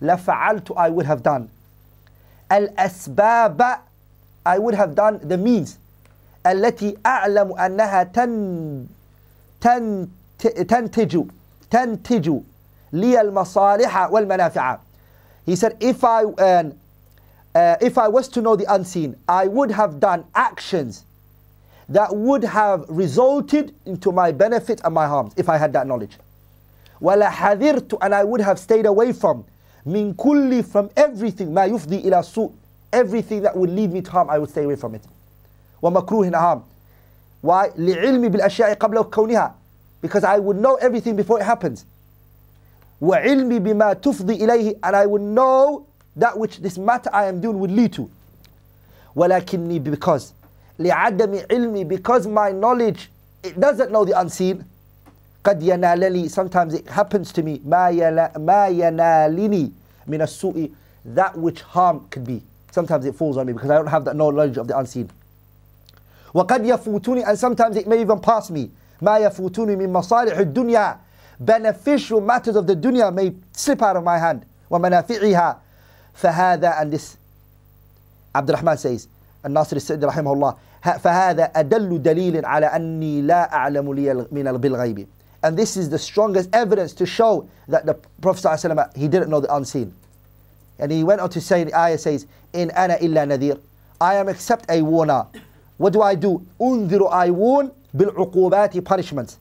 لَفَعَلْتُ 0.00 0.72
I 0.76 0.88
would 0.88 1.04
have 1.06 1.24
done. 1.24 1.50
الْأَسْبَابَ 2.50 3.80
I 4.46 4.58
would 4.58 4.74
have 4.74 4.94
done 4.94 5.20
the 5.22 5.36
means. 5.36 5.78
التي 6.46 6.98
أعلم 7.06 7.52
أنها 7.58 8.02
تن 8.12 8.86
تن 9.60 10.08
تنتج 10.40 11.24
تنتج 11.70 12.40
لي 12.93 13.21
المصالح 13.21 14.11
والمنافع. 14.11 14.77
He 15.45 15.55
said, 15.55 15.77
if 15.79 16.03
I, 16.03 16.23
uh, 16.23 16.63
uh, 17.55 17.75
if 17.81 17.97
I 17.97 18.07
was 18.07 18.27
to 18.29 18.41
know 18.41 18.55
the 18.55 18.65
unseen, 18.73 19.15
I 19.27 19.47
would 19.47 19.71
have 19.71 19.99
done 19.99 20.25
actions 20.35 21.05
that 21.89 22.13
would 22.15 22.43
have 22.43 22.85
resulted 22.89 23.73
into 23.85 24.11
my 24.11 24.31
benefit 24.31 24.81
and 24.83 24.93
my 24.93 25.07
harms 25.07 25.33
if 25.37 25.47
I 25.47 25.57
had 25.57 25.71
that 25.73 25.87
knowledge. 25.87 26.17
وَلَحَذِرْتُ 27.01 27.97
And 28.01 28.13
I 28.13 28.23
would 28.23 28.41
have 28.41 28.59
stayed 28.59 28.85
away 28.85 29.13
from 29.13 29.45
min 29.85 30.13
kulli 30.15 30.65
from 30.65 30.89
everything 30.97 31.53
ما 31.53 31.65
يفضي 31.65 32.03
إلى 32.03 32.23
سوء 32.23 32.51
everything 32.91 33.41
that 33.41 33.55
would 33.55 33.69
lead 33.69 33.93
me 33.93 34.01
to 34.01 34.11
harm 34.11 34.29
I 34.29 34.37
would 34.37 34.49
stay 34.49 34.63
away 34.63 34.75
from 34.75 34.95
it 34.95 35.01
ومكروه 35.81 36.31
harm 36.33 36.63
why 37.41 37.69
لعلمي 37.77 38.29
بالأشياء 38.29 38.73
قبل 38.73 39.03
كونها 39.03 39.53
because 40.01 40.23
I 40.25 40.39
would 40.39 40.57
know 40.57 40.75
everything 40.75 41.15
before 41.15 41.39
it 41.39 41.45
happens 41.45 41.85
وعلمي 43.01 43.59
بما 43.59 43.93
تفضي 43.93 44.35
إليه 44.45 44.75
and 44.83 44.95
I 44.95 45.05
would 45.05 45.21
know 45.21 45.85
that 46.15 46.37
which 46.37 46.59
this 46.59 46.77
matter 46.77 47.09
I 47.13 47.25
am 47.25 47.41
doing 47.41 47.59
would 47.59 47.71
lead 47.71 47.93
to 47.93 48.09
ولكني 49.15 49.79
because 49.83 50.33
لعدم 50.79 51.39
علمي 51.51 51.87
because 51.87 52.27
my 52.27 52.51
knowledge 52.51 53.09
it 53.43 53.59
doesn't 53.59 53.91
know 53.91 54.05
the 54.05 54.19
unseen 54.19 54.63
قد 55.43 55.63
ينالني 55.63 56.29
sometimes 56.29 56.73
it 56.73 56.87
happens 56.87 57.31
to 57.31 57.43
me 57.43 57.61
ما, 57.65 57.89
يلا, 57.89 58.37
ما 58.37 58.67
ينالني 58.67 59.71
من 60.07 60.21
السوء 60.21 60.71
that 61.05 61.37
which 61.37 61.61
harm 61.61 62.05
could 62.09 62.25
be 62.25 62.41
sometimes 62.71 63.05
it 63.05 63.15
falls 63.15 63.37
on 63.37 63.45
me 63.45 63.53
because 63.53 63.69
I 63.69 63.75
don't 63.75 63.87
have 63.87 64.05
that 64.05 64.15
knowledge 64.15 64.57
of 64.57 64.67
the 64.67 64.77
unseen 64.77 65.07
وقد 66.33 66.65
يفوتني 66.65 67.25
and 67.25 67.37
sometimes 67.37 67.77
it 67.77 67.87
may 67.87 68.01
even 68.01 68.19
pass 68.19 68.49
me 68.49 68.69
ما 69.01 69.17
يفوتني 69.17 69.75
من 69.75 69.93
مصالح 69.93 70.37
الدنيا 70.37 70.97
beneficial 71.41 72.21
matters 72.21 72.55
of 72.55 72.65
the 72.67 72.75
dunya 72.75 73.13
may 73.13 73.33
slip 73.53 73.81
out 73.81 73.95
of 73.97 74.03
my 74.03 74.17
hand 74.17 74.43
ومنافعها 74.69 75.57
فهذا 76.13 76.81
and 76.81 76.91
this 76.93 77.17
عبد 78.35 78.49
الرحمن 78.49 78.77
says 78.77 79.07
الناصر 79.45 79.75
السعدي 79.75 80.05
رحمه 80.05 80.33
الله 80.33 80.55
فهذا 80.99 81.43
أدل 81.43 82.01
دليل 82.01 82.45
على 82.45 82.65
أني 82.65 83.21
لا 83.21 83.53
أعلم 83.53 83.93
لي 83.93 84.25
من 84.31 84.57
بالغيب 84.57 85.07
and 85.43 85.55
this 85.57 85.77
is 85.77 85.89
the 85.89 85.99
strongest 85.99 86.49
evidence 86.53 86.93
to 86.93 87.05
show 87.05 87.47
that 87.67 87.85
the 87.85 87.93
Prophet 88.21 88.43
ﷺ, 88.43 88.97
he 88.97 89.07
didn't 89.07 89.29
know 89.29 89.39
the 89.39 89.53
unseen 89.55 89.93
and 90.79 90.91
he 90.91 91.03
went 91.03 91.21
on 91.21 91.29
to 91.29 91.39
say 91.39 91.63
the 91.63 91.77
ayah 91.77 91.97
says 91.97 92.25
in 92.53 92.71
ana 92.71 92.97
illa 93.01 93.25
nadir 93.25 93.57
I 94.01 94.15
am 94.15 94.29
except 94.29 94.65
a 94.69 94.81
warner 94.81 95.25
what 95.77 95.93
do 95.93 96.01
I 96.01 96.15
do 96.15 96.45
أنذر 96.61 97.11
I 97.11 97.29
warn 97.31 97.71
بالعقوبات 97.93 98.83
punishments 98.83 99.37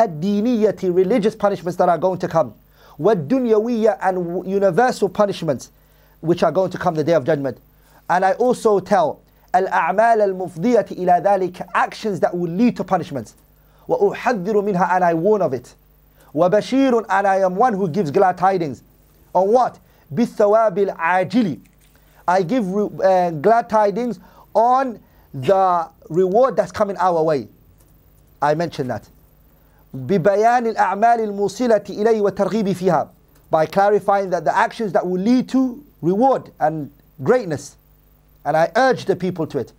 الدينية 0.00 0.76
religious 0.82 1.34
punishments 1.34 1.76
that 1.76 1.88
are 1.88 1.98
going 1.98 2.18
to 2.18 2.28
come 2.28 2.52
والدنيوية 2.98 3.98
and 4.02 4.46
universal 4.46 5.08
punishments 5.08 5.70
which 6.20 6.42
are 6.42 6.52
going 6.52 6.70
to 6.70 6.78
come 6.78 6.94
the 6.94 7.04
day 7.04 7.14
of 7.14 7.24
judgment 7.24 7.58
and 8.08 8.24
I 8.24 8.32
also 8.32 8.80
tell 8.80 9.20
الأعمال 9.54 10.20
المفضية 10.20 10.86
إلى 10.92 11.22
ذلك 11.24 11.66
actions 11.74 12.20
that 12.20 12.36
will 12.36 12.50
lead 12.50 12.76
to 12.76 12.84
punishments 12.84 13.34
وأحذر 13.88 14.62
منها 14.62 14.96
and 14.96 15.04
I 15.04 15.14
warn 15.14 15.42
of 15.42 15.52
it 15.52 15.74
وبشير 16.34 17.04
and 17.08 17.26
I 17.26 17.38
am 17.40 17.56
one 17.56 17.74
who 17.74 17.88
gives 17.88 18.10
glad 18.10 18.38
tidings 18.38 18.82
on 19.34 19.48
what 19.48 19.78
بالثواب 20.14 20.78
العاجل 20.78 21.58
I 22.28 22.42
give 22.42 22.64
uh, 23.00 23.30
glad 23.30 23.68
tidings 23.68 24.20
on 24.54 25.00
the 25.34 25.88
reward 26.08 26.56
that's 26.56 26.72
coming 26.72 26.96
our 26.98 27.22
way 27.22 27.48
I 28.42 28.54
mentioned 28.54 28.90
that 28.90 29.08
ببيان 29.94 30.66
الأعمال 30.66 31.20
الموصلة 31.20 31.82
إليه 31.90 32.20
والترغيب 32.20 32.72
فيها 32.72 33.08
by 33.50 33.66
clarifying 33.66 34.30
that 34.30 34.44
the 34.44 34.56
actions 34.56 34.92
that 34.92 35.04
will 35.06 35.20
lead 35.20 35.48
to 35.48 35.82
reward 36.02 36.50
and 36.60 36.90
greatness 37.22 37.76
and 38.44 38.56
I 38.56 38.70
urge 38.76 39.04
the 39.06 39.16
people 39.16 39.46
to 39.48 39.58
it 39.58 39.72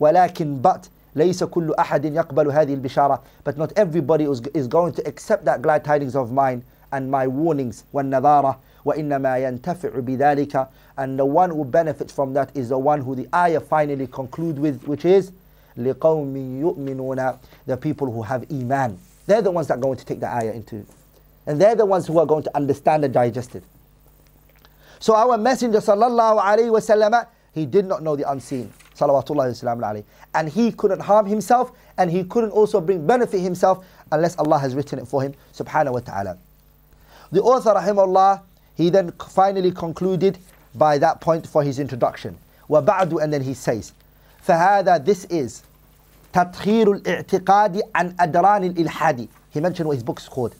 ولكن 0.00 0.60
but 0.62 0.88
ليس 1.14 1.44
كل 1.44 1.74
أحد 1.78 2.04
يقبل 2.04 2.48
هذه 2.50 2.74
البشارة 2.74 3.20
but 3.44 3.56
not 3.56 3.72
everybody 3.76 4.24
is, 4.24 4.40
is 4.54 4.66
going 4.66 4.92
to 4.92 5.06
accept 5.06 5.44
that 5.44 5.62
glad 5.62 5.84
tidings 5.84 6.16
of 6.16 6.32
mine 6.32 6.62
and 6.92 7.10
my 7.10 7.26
warnings 7.26 7.84
والنذارة 7.92 8.58
وإنما 8.84 9.38
ينتفع 9.38 9.90
بذلك 10.00 10.66
and 10.98 11.18
the 11.18 11.24
one 11.24 11.50
who 11.50 11.64
benefits 11.64 12.12
from 12.12 12.34
that 12.34 12.50
is 12.54 12.68
the 12.70 12.78
one 12.78 13.00
who 13.00 13.14
the 13.14 13.28
ayah 13.34 13.60
finally 13.60 14.06
conclude 14.08 14.58
with 14.58 14.82
which 14.88 15.04
is 15.04 15.30
لقوم 15.76 16.36
يؤمنون 16.60 17.34
the 17.66 17.76
people 17.76 18.10
who 18.10 18.22
have 18.22 18.44
iman 18.50 18.98
they're 19.26 19.42
the 19.42 19.50
ones 19.50 19.66
that 19.68 19.74
are 19.78 19.80
going 19.80 19.96
to 19.96 20.04
take 20.04 20.20
the 20.20 20.28
ayah 20.28 20.52
into 20.52 20.84
and 21.46 21.60
they're 21.60 21.74
the 21.74 21.86
ones 21.86 22.06
who 22.06 22.18
are 22.18 22.26
going 22.26 22.42
to 22.42 22.56
understand 22.56 23.04
and 23.04 23.12
digest 23.14 23.54
it 23.54 23.64
so 24.98 25.14
our 25.14 25.36
messenger 25.38 25.78
sallallahu 25.78 26.40
alaihi 26.40 26.70
wasallam 26.70 27.26
he 27.52 27.66
did 27.66 27.84
not 27.84 28.02
know 28.02 28.16
the 28.16 28.30
unseen 28.30 28.72
salawatullah 28.96 30.04
and 30.34 30.48
he 30.48 30.72
couldn't 30.72 31.00
harm 31.00 31.26
himself 31.26 31.72
and 31.98 32.10
he 32.10 32.24
couldn't 32.24 32.50
also 32.50 32.80
bring 32.80 33.06
benefit 33.06 33.40
himself 33.40 33.84
unless 34.12 34.36
Allah 34.38 34.58
has 34.58 34.74
written 34.74 34.98
it 34.98 35.06
for 35.06 35.22
him 35.22 35.34
subhanahu 35.54 35.92
wa 35.94 36.00
ta'ala 36.00 36.38
the 37.32 37.42
author 37.42 37.74
rahimahullah 37.74 38.42
he 38.74 38.90
then 38.90 39.12
finally 39.12 39.70
concluded 39.72 40.38
by 40.74 40.98
that 40.98 41.20
point 41.20 41.46
for 41.46 41.62
his 41.62 41.78
introduction. 41.78 42.36
وبعد 42.68 43.22
and 43.22 43.32
then 43.32 43.42
he 43.42 43.54
says 43.54 43.92
فهذا 44.46 45.04
this 45.04 45.24
is 45.26 45.62
Tathir 46.37 46.87
al-I'tiqadi 46.87 47.81
an 47.95 48.13
Adran 48.13 48.63
al-Ilhadi. 48.67 49.27
He 49.49 49.59
mentioned 49.59 49.87
what 49.87 49.95
his 49.95 50.03
book 50.03 50.19
is 50.19 50.29
called. 50.29 50.53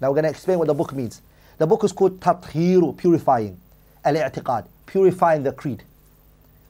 Now 0.00 0.08
we're 0.08 0.14
going 0.14 0.24
to 0.24 0.30
explain 0.30 0.58
what 0.58 0.68
the 0.68 0.72
book 0.72 0.94
means. 0.94 1.20
The 1.58 1.66
book 1.66 1.84
is 1.84 1.92
called 1.92 2.18
Tathir, 2.18 2.96
purifying. 2.96 3.60
Al-I'tiqad, 4.06 4.66
purifying 4.86 5.42
the 5.42 5.52
creed. 5.52 5.82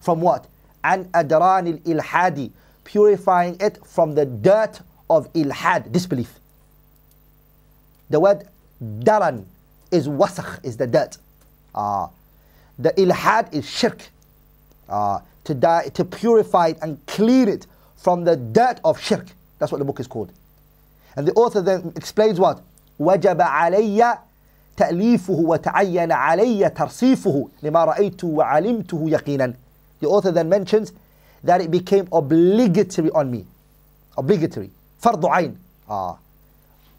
From 0.00 0.20
what? 0.20 0.48
An 0.82 1.04
Adran 1.14 1.68
al-Ilhadi, 1.68 2.50
purifying 2.82 3.56
it 3.60 3.78
from 3.86 4.16
the 4.16 4.26
dirt 4.26 4.80
of 5.08 5.32
ilhad, 5.34 5.92
disbelief. 5.92 6.40
The 8.10 8.18
word 8.18 8.48
daran 8.82 9.44
is 9.92 10.08
wasaq, 10.08 10.64
is 10.64 10.76
the 10.76 10.88
dirt. 10.88 11.16
Uh, 11.76 12.08
the 12.76 12.90
ilhad 12.94 13.54
is 13.54 13.70
shirk. 13.70 14.02
Uh, 14.88 15.20
to, 15.44 15.54
die, 15.54 15.88
to 15.90 16.04
purify 16.04 16.68
it 16.68 16.78
and 16.82 16.98
clean 17.06 17.46
it 17.46 17.68
from 17.97 18.23
the 18.23 18.35
dirt 18.35 18.79
of 18.83 18.99
shirk. 18.99 19.25
That's 19.59 19.71
what 19.71 19.77
the 19.79 19.85
book 19.85 19.99
is 19.99 20.07
called. 20.07 20.31
And 21.15 21.27
the 21.27 21.33
author 21.33 21.61
then 21.61 21.93
explains 21.95 22.39
what? 22.39 22.61
وجب 22.99 23.41
علي 23.41 24.17
تأليفه 24.77 25.33
وتعين 25.33 26.11
علي 26.11 26.69
ترصيفه 26.69 27.47
لما 27.63 27.85
رأيته 27.85 28.27
وعلمته 28.27 29.09
يقينا. 29.09 29.53
The 29.99 30.07
author 30.07 30.31
then 30.31 30.49
mentions 30.49 30.91
that 31.43 31.61
it 31.61 31.71
became 31.71 32.07
obligatory 32.11 33.09
on 33.11 33.31
me. 33.31 33.45
Obligatory. 34.17 34.69
فرض 35.01 35.25
عين. 35.25 35.55
Ah. 35.89 36.17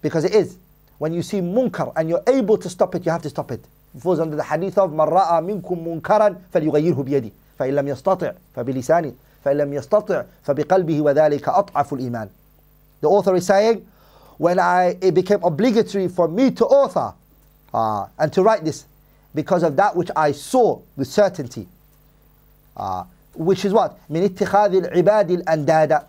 Because 0.02 0.24
it 0.24 0.34
is. 0.34 0.56
When 0.98 1.12
you 1.12 1.22
see 1.22 1.40
munkar 1.40 1.92
and 1.96 2.08
you're 2.08 2.22
able 2.26 2.56
to 2.58 2.68
stop 2.68 2.94
it, 2.94 3.04
you 3.04 3.12
have 3.12 3.22
to 3.22 3.30
stop 3.30 3.50
it. 3.50 3.60
It 3.94 4.02
falls 4.02 4.20
under 4.20 4.36
the 4.36 4.44
hadith 4.44 4.78
of 4.78 4.90
من 4.90 5.00
رأى 5.00 5.40
منكم 5.40 5.88
منكرا 5.88 6.36
فليغيره 6.52 7.02
بيده 7.02 7.30
فإن 7.58 7.74
لم 7.74 7.88
يستطع 7.88 8.32
فبلسانه 8.54 9.12
فإن 9.44 9.56
لم 9.56 9.72
يستطع 9.72 10.24
فبقلبه 10.42 11.00
وذلك 11.00 11.48
أضعف 11.48 11.94
الإيمان. 11.94 12.28
The 13.00 13.08
author 13.08 13.34
is 13.36 13.46
saying, 13.46 13.86
when 14.38 14.58
I, 14.58 14.96
it 15.00 15.14
became 15.14 15.42
obligatory 15.44 16.08
for 16.08 16.28
me 16.28 16.50
to 16.52 16.64
author 16.64 17.12
uh, 17.72 18.06
and 18.18 18.32
to 18.32 18.42
write 18.42 18.64
this 18.64 18.86
because 19.34 19.62
of 19.62 19.76
that 19.76 19.94
which 19.96 20.10
I 20.16 20.32
saw 20.32 20.80
with 20.96 21.08
certainty. 21.08 21.66
Uh, 22.76 23.04
which 23.34 23.64
is 23.64 23.72
what? 23.72 23.98
من 24.10 24.28
اتخاذ 24.28 24.84
العباد 24.84 25.42
الأنداد 25.44 26.04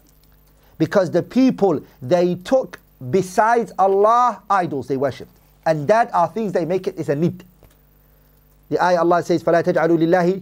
Because 0.77 1.11
the 1.11 1.23
people, 1.23 1.81
they 2.01 2.35
took 2.35 2.79
besides 3.11 3.71
Allah 3.79 4.41
idols 4.49 4.87
they 4.87 4.97
worshipped. 4.97 5.31
And 5.65 5.87
that 5.87 6.13
are 6.13 6.27
things 6.27 6.53
they 6.53 6.65
make 6.65 6.87
it 6.87 6.95
is 6.97 7.09
a 7.09 7.15
need. 7.15 7.43
The 8.69 8.83
ayah 8.83 8.99
Allah 8.99 9.23
says, 9.23 9.43
فَلَا 9.43 9.63
تَجْعَلُوا 9.63 9.97
لِلَّهِ 9.97 10.41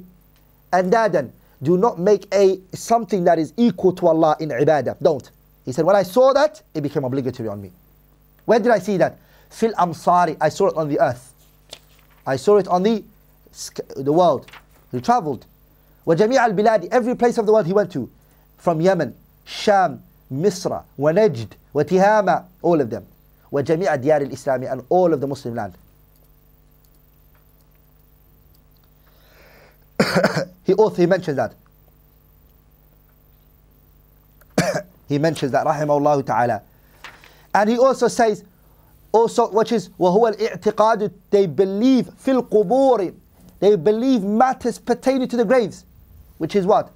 أَنْدَادًا 0.74 1.30
Do 1.62 1.78
not 1.78 2.00
make 2.00 2.28
a 2.34 2.60
something 2.74 3.24
that 3.24 3.40
is 3.40 3.54
equal 3.58 3.94
to 3.94 4.08
Allah 4.08 4.36
in 4.40 4.50
ibadah. 4.50 4.98
Don't. 5.02 5.30
He 5.66 5.72
said, 5.72 5.86
when 5.86 5.96
I 5.96 6.04
saw 6.04 6.34
that, 6.34 6.62
it 6.74 6.82
became 6.82 7.06
obligatory 7.06 7.48
on 7.48 7.62
me. 7.62 7.72
Where 8.46 8.60
did 8.60 8.72
I 8.72 8.80
see 8.80 8.98
that? 8.98 9.18
Fil 9.50 9.72
amsari. 9.74 10.36
I 10.42 10.50
saw 10.50 10.68
it 10.68 10.76
on 10.76 10.90
the 10.90 11.00
earth. 11.00 11.34
I 12.28 12.36
saw 12.36 12.58
it 12.58 12.68
on 12.68 12.84
the, 12.84 13.04
the 13.96 14.12
world. 14.12 14.50
He 14.92 15.00
traveled. 15.02 15.46
وجميع 16.06 16.46
البلاد 16.46 16.90
every 16.92 17.16
place 17.16 17.38
of 17.38 17.46
the 17.46 17.54
world 17.54 17.66
he 17.66 17.74
went 17.74 17.92
to 17.92 18.10
from 18.58 18.82
Yemen 18.82 19.16
Sham 19.46 20.02
Misra 20.32 20.84
ونجد 21.00 21.54
وتهامة 21.74 22.44
all 22.62 22.82
of 22.82 22.90
them 22.90 23.04
وجميع 23.52 23.96
ديار 23.96 24.22
الإسلام 24.22 24.70
and 24.70 24.82
all 24.90 25.14
of 25.14 25.22
the 25.22 25.28
Muslim 25.28 25.56
land 25.56 25.74
he 30.68 30.74
also 30.74 30.96
he 30.96 31.06
mentions 31.06 31.38
that 31.38 31.54
he 35.10 35.18
mentions 35.18 35.52
that 35.52 35.66
rahimahullah 35.66 36.26
ta'ala 36.26 36.62
and 37.56 37.70
he 37.70 37.78
also 37.78 38.08
says 38.08 38.44
also 39.12 39.50
which 39.52 39.72
is 39.72 39.90
وهو 40.00 40.36
الاعتقاد 40.36 41.12
they 41.32 41.46
believe 41.46 42.10
في 42.18 42.32
القبور 42.42 43.14
they 43.60 43.76
believe 43.76 44.24
matters 44.24 44.80
pertaining 44.80 45.28
to 45.28 45.38
the 45.38 45.46
graves 45.46 45.86
which 46.44 46.58
is 46.58 46.66
what? 46.66 46.92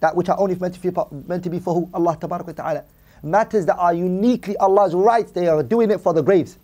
That 0.00 0.14
which 0.14 0.28
are 0.28 0.38
only 0.38 0.54
meant 0.56 0.74
to 0.74 0.80
be, 0.80 0.90
meant 1.26 1.42
to 1.44 1.48
be 1.48 1.58
for 1.58 1.74
who? 1.74 1.88
Allah 1.94 2.18
wa 2.20 2.38
ta'ala. 2.38 2.84
Matters 3.22 3.64
that 3.64 3.76
are 3.76 3.94
uniquely 3.94 4.54
Allah's 4.58 4.94
rights, 4.94 5.32
they 5.32 5.48
are 5.48 5.62
doing 5.62 5.90
it 5.90 5.98
for 5.98 6.12
the 6.12 6.22
graves. 6.22 6.58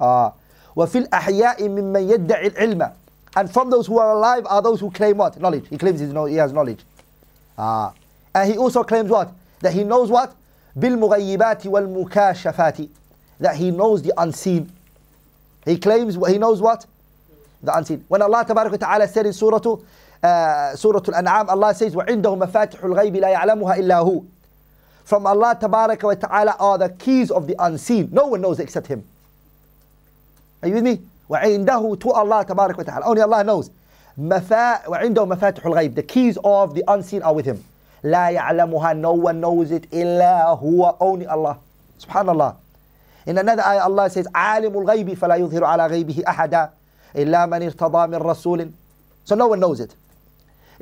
Uh, 0.00 0.30
وَفِي 0.74 1.06
الْأَحْيَاءِ 1.06 1.58
مِمَّنْ 1.58 2.16
يَدَّعِ 2.16 2.54
الْعِلْمَ 2.54 2.92
And 3.36 3.52
from 3.52 3.68
those 3.70 3.86
who 3.86 3.98
are 3.98 4.12
alive 4.12 4.46
are 4.46 4.62
those 4.62 4.80
who 4.80 4.90
claim 4.90 5.18
what? 5.18 5.38
Knowledge. 5.38 5.68
He 5.68 5.76
claims 5.76 6.00
he 6.00 6.06
has 6.36 6.52
knowledge. 6.52 6.80
Uh, 7.58 7.90
and 8.34 8.50
he 8.50 8.56
also 8.58 8.82
claims 8.82 9.10
what? 9.10 9.32
That 9.60 9.72
he 9.72 9.84
knows 9.84 10.10
what? 10.10 10.34
بِالْمُغَيِّبَاتِ 10.78 11.62
وَالْمُكَاشَفَاتِ 11.64 12.88
That 13.40 13.56
he 13.56 13.70
knows 13.70 14.02
the 14.02 14.12
unseen. 14.16 14.70
He 15.66 15.78
claims 15.78 16.16
he 16.28 16.38
knows 16.38 16.60
what? 16.62 16.86
The 17.62 17.76
unseen. 17.76 18.04
When 18.08 18.22
Allah 18.22 18.44
Ta'ala 18.46 19.08
said 19.08 19.26
in 19.26 19.32
Surah 19.32 19.58
uh, 20.22 20.74
Surah 20.76 21.00
Al-An'am, 21.08 21.48
Allah 21.50 21.74
says, 21.74 21.94
وَعِنْدَهُ 21.94 22.22
مَفَاتِحُ 22.22 22.80
الْغَيْبِ 22.80 23.16
لَا 23.16 23.34
يَعْلَمُهَا 23.36 23.78
إِلَّا 23.78 24.04
هُ 24.06 24.26
From 25.04 25.26
Allah 25.26 25.58
Tabaraka 25.60 26.04
wa 26.04 26.14
Ta'ala 26.14 26.56
are 26.58 26.78
the 26.78 26.88
keys 26.90 27.30
of 27.30 27.46
the 27.46 27.54
unseen. 27.58 28.08
No 28.12 28.26
one 28.28 28.40
knows 28.40 28.60
except 28.60 28.86
Him. 28.86 29.04
Are 30.62 30.68
you 30.68 30.74
with 30.74 30.84
me? 30.84 31.00
وعنده 31.31 31.95
to 31.95 32.09
Allah 32.11 32.43
تبارك 32.43 32.79
وتعالى 32.79 33.05
only 33.05 33.21
Allah 33.21 33.43
knows 33.43 33.69
مفا 34.17 34.87
وعنده 34.89 35.25
مفاتح 35.25 35.65
الغيب 35.65 35.95
the 35.95 36.03
keys 36.03 36.37
of 36.43 36.73
the 36.75 36.83
unseen 36.87 37.21
are 37.23 37.33
with 37.33 37.45
him 37.45 37.57
لا 38.03 38.29
يعلمها 38.29 38.93
no 38.93 39.13
one 39.13 39.39
knows 39.41 39.71
it 39.71 39.85
إلا 39.93 40.47
هو 40.49 40.95
only 40.99 41.25
Allah 41.27 41.55
subhanallah 42.03 42.53
in 43.27 43.37
another 43.37 43.63
ayah 43.63 43.83
Allah 43.85 44.09
says 44.09 44.27
عالم 44.35 44.77
الغيب 44.77 45.13
فلا 45.13 45.35
يظهر 45.35 45.63
على 45.63 45.85
غيبه 45.87 46.23
أحدا 46.27 46.69
إلا 47.15 47.45
من 47.45 47.63
ارتضى 47.63 48.07
من 48.07 48.15
رسول 48.15 48.69
so 49.25 49.35
no 49.35 49.47
one 49.47 49.59
knows 49.59 49.79
it 49.79 49.95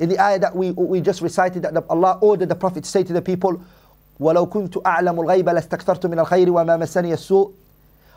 in 0.00 0.08
the 0.08 0.18
ayah 0.18 0.38
that 0.38 0.56
we, 0.56 0.70
we 0.72 1.00
just 1.00 1.20
recited 1.20 1.62
that 1.62 1.74
Allah 1.90 2.18
ordered 2.22 2.48
the 2.48 2.54
Prophet 2.54 2.84
to 2.84 2.90
say 2.90 3.02
to 3.04 3.12
the 3.12 3.20
people, 3.20 3.60
وَلَوْ 4.18 4.48
كُنْتُ 4.48 4.82
أَعْلَمُ 4.82 5.20
الْغَيْبَ 5.20 5.44
لَاسْتَكْثَرْتُ 5.48 6.06
مِنَ 6.06 6.18
الْخَيْرِ 6.18 6.48
وَمَا 6.50 6.76
مَسَّنِيَ 6.76 7.12
السُّوءِ 7.12 7.52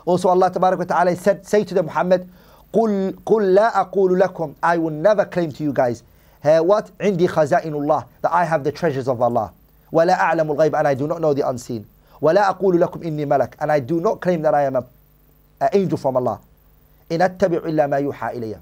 Also 0.05 0.29
Allah 0.29 0.49
Tabarak 0.51 0.77
wa 0.77 0.83
Ta'ala 0.85 1.15
said, 1.15 1.45
say 1.45 1.63
to 1.63 1.73
them, 1.73 1.85
Muhammad, 1.85 2.29
قُلْ, 2.73 3.13
قُلْ 3.25 3.55
لَا 3.57 3.71
أَقُولُ 3.73 4.19
لَكُمْ 4.21 4.55
I 4.63 4.77
will 4.77 4.89
never 4.91 5.25
claim 5.25 5.51
to 5.51 5.63
you 5.63 5.73
guys, 5.73 6.03
uh, 6.43 6.59
what? 6.59 6.89
عِنْدِي 6.99 7.27
خَزَائِنُ 7.29 7.71
اللَّهِ 7.71 8.05
That 8.21 8.33
I 8.33 8.45
have 8.45 8.63
the 8.63 8.71
treasures 8.71 9.07
of 9.07 9.21
Allah. 9.21 9.51
وَلَا 9.91 10.17
أَعْلَمُ 10.17 10.55
الْغَيْبَ 10.55 10.77
And 10.77 10.87
I 10.87 10.93
do 10.93 11.07
not 11.07 11.21
know 11.21 11.33
the 11.33 11.47
unseen. 11.47 11.85
وَلَا 12.21 12.57
أَقُولُ 12.57 12.79
لَكُمْ 12.79 13.03
إِنِّي 13.03 13.25
مَلَكٌ 13.25 13.55
And 13.59 13.71
I 13.71 13.79
do 13.79 13.99
not 13.99 14.21
claim 14.21 14.41
that 14.43 14.53
I 14.53 14.63
am 14.63 14.75
an 14.75 14.83
angel 15.73 15.97
from 15.97 16.15
Allah. 16.17 16.39
إِنْ 17.09 17.19
أَتَّبِعُ 17.27 17.61
إِلَّا 17.65 17.87
مَا 17.89 17.99
يُوحَى 18.13 18.35
إِلَيَّ 18.37 18.59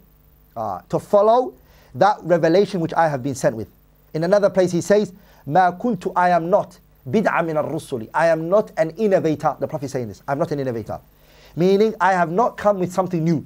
uh, 0.55 0.81
To 0.89 0.99
follow 0.99 1.53
that 1.95 2.17
revelation 2.23 2.79
which 2.79 2.93
I 2.93 3.07
have 3.07 3.21
been 3.23 3.35
sent 3.35 3.55
with. 3.55 3.67
In 4.13 4.23
another 4.23 4.49
place 4.49 4.71
he 4.71 4.81
says, 4.81 5.13
Ma 5.45 5.71
kuntu, 5.71 6.11
I 6.15 6.29
am 6.29 6.49
not 6.49 6.77
bid'a 7.09 7.45
min 7.45 7.57
ar-rusuli. 7.57 8.09
I 8.13 8.27
am 8.27 8.49
not 8.49 8.71
an 8.77 8.89
innovator. 8.91 9.55
The 9.59 9.67
Prophet 9.67 9.85
is 9.85 9.91
saying 9.91 10.07
this. 10.09 10.21
I'm 10.27 10.37
not 10.39 10.51
an 10.51 10.59
innovator. 10.59 10.99
Meaning, 11.55 11.95
I 11.99 12.13
have 12.13 12.31
not 12.31 12.57
come 12.57 12.79
with 12.79 12.93
something 12.93 13.23
new. 13.23 13.45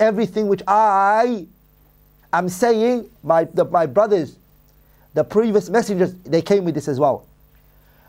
Everything 0.00 0.48
which 0.48 0.62
I 0.66 1.46
am 2.32 2.48
saying, 2.48 3.08
my, 3.22 3.44
the, 3.44 3.64
my 3.66 3.86
brothers, 3.86 4.36
the 5.14 5.24
previous 5.24 5.68
messengers, 5.68 6.14
they 6.24 6.42
came 6.42 6.64
with 6.64 6.74
this 6.74 6.88
as 6.88 6.98
well. 6.98 7.26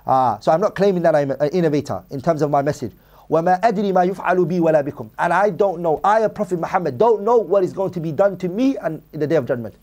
Uh, 0.06 0.40
so 0.40 0.52
I'm 0.52 0.62
not 0.62 0.76
claiming 0.76 1.04
that 1.04 1.16
I'm 1.16 1.32
an 1.32 1.50
innovator 1.50 2.04
in 2.10 2.22
terms 2.22 2.42
of 2.42 2.50
my 2.50 2.62
message. 2.62 2.92
وَمَا 3.30 3.62
أَدْرِي 3.62 3.94
مَا 3.94 4.06
يُفْعَلُ 4.14 4.46
بِي 4.46 4.60
وَلَا 4.60 4.84
بِكُمْ 4.88 5.10
And 5.18 5.34
I 5.34 5.50
don't 5.50 5.82
know, 5.82 6.00
I, 6.04 6.22
a 6.22 6.30
Prophet 6.30 6.60
Muhammad, 6.60 6.98
don't 6.98 7.24
know 7.24 7.38
what 7.38 7.64
is 7.64 7.74
going 7.74 7.92
to 7.92 8.00
be 8.00 8.12
done 8.12 8.38
to 8.38 8.50
me 8.50 8.78
and 8.78 9.02
in 9.14 9.20
the 9.20 9.28
Day 9.28 9.36
of 9.36 9.46
Judgment. 9.46 9.74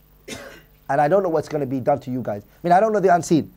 and 0.89 1.01
I 1.01 1.07
don't 1.07 1.23
know 1.23 1.29
what's 1.29 1.49
going 1.49 1.61
to 1.61 1.67
be 1.67 1.79
done 1.79 1.99
to 2.01 2.11
you 2.11 2.21
guys. 2.21 2.43
I 2.43 2.67
mean, 2.67 2.71
I 2.71 2.79
don't 2.79 2.93
know 2.93 2.99
the 2.99 3.13
unseen. 3.13 3.51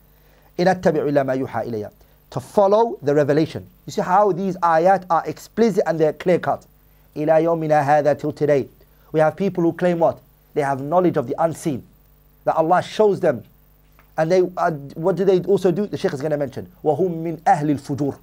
إِنْ 0.58 0.66
أَتَّبِعُ 0.66 1.04
إِلَّا 1.10 1.24
مَا 1.24 1.36
يُوحَى 1.46 1.68
إِلَيَّ 1.68 1.90
To 2.30 2.40
follow 2.40 2.98
the 3.02 3.14
revelation. 3.14 3.66
You 3.86 3.92
see 3.92 4.00
how 4.00 4.32
these 4.32 4.56
ayat 4.56 5.06
are 5.10 5.22
explicit 5.26 5.84
and 5.86 5.98
they're 6.00 6.12
clear 6.12 6.38
cut. 6.38 6.66
إِلَى 7.14 7.44
يَوْمِنَا 7.44 7.84
هَذَا 7.84 8.18
till 8.18 8.32
today. 8.32 8.68
We 9.12 9.20
have 9.20 9.36
people 9.36 9.62
who 9.62 9.72
claim 9.72 10.00
what? 10.00 10.20
They 10.54 10.62
have 10.62 10.80
knowledge 10.80 11.16
of 11.16 11.28
the 11.28 11.36
unseen. 11.38 11.86
That 12.44 12.56
Allah 12.56 12.82
shows 12.82 13.20
them. 13.20 13.44
And 14.18 14.30
they, 14.30 14.40
uh, 14.56 14.70
what 14.94 15.16
do 15.16 15.24
they 15.24 15.40
also 15.42 15.70
do? 15.70 15.86
The 15.86 15.96
Shaykh 15.96 16.12
is 16.12 16.20
going 16.20 16.32
to 16.32 16.36
mention. 16.36 16.70
وَهُمْ 16.82 17.22
مِنْ 17.22 17.40
أَهْلِ 17.42 17.78
الْفُجُورِ 17.78 18.18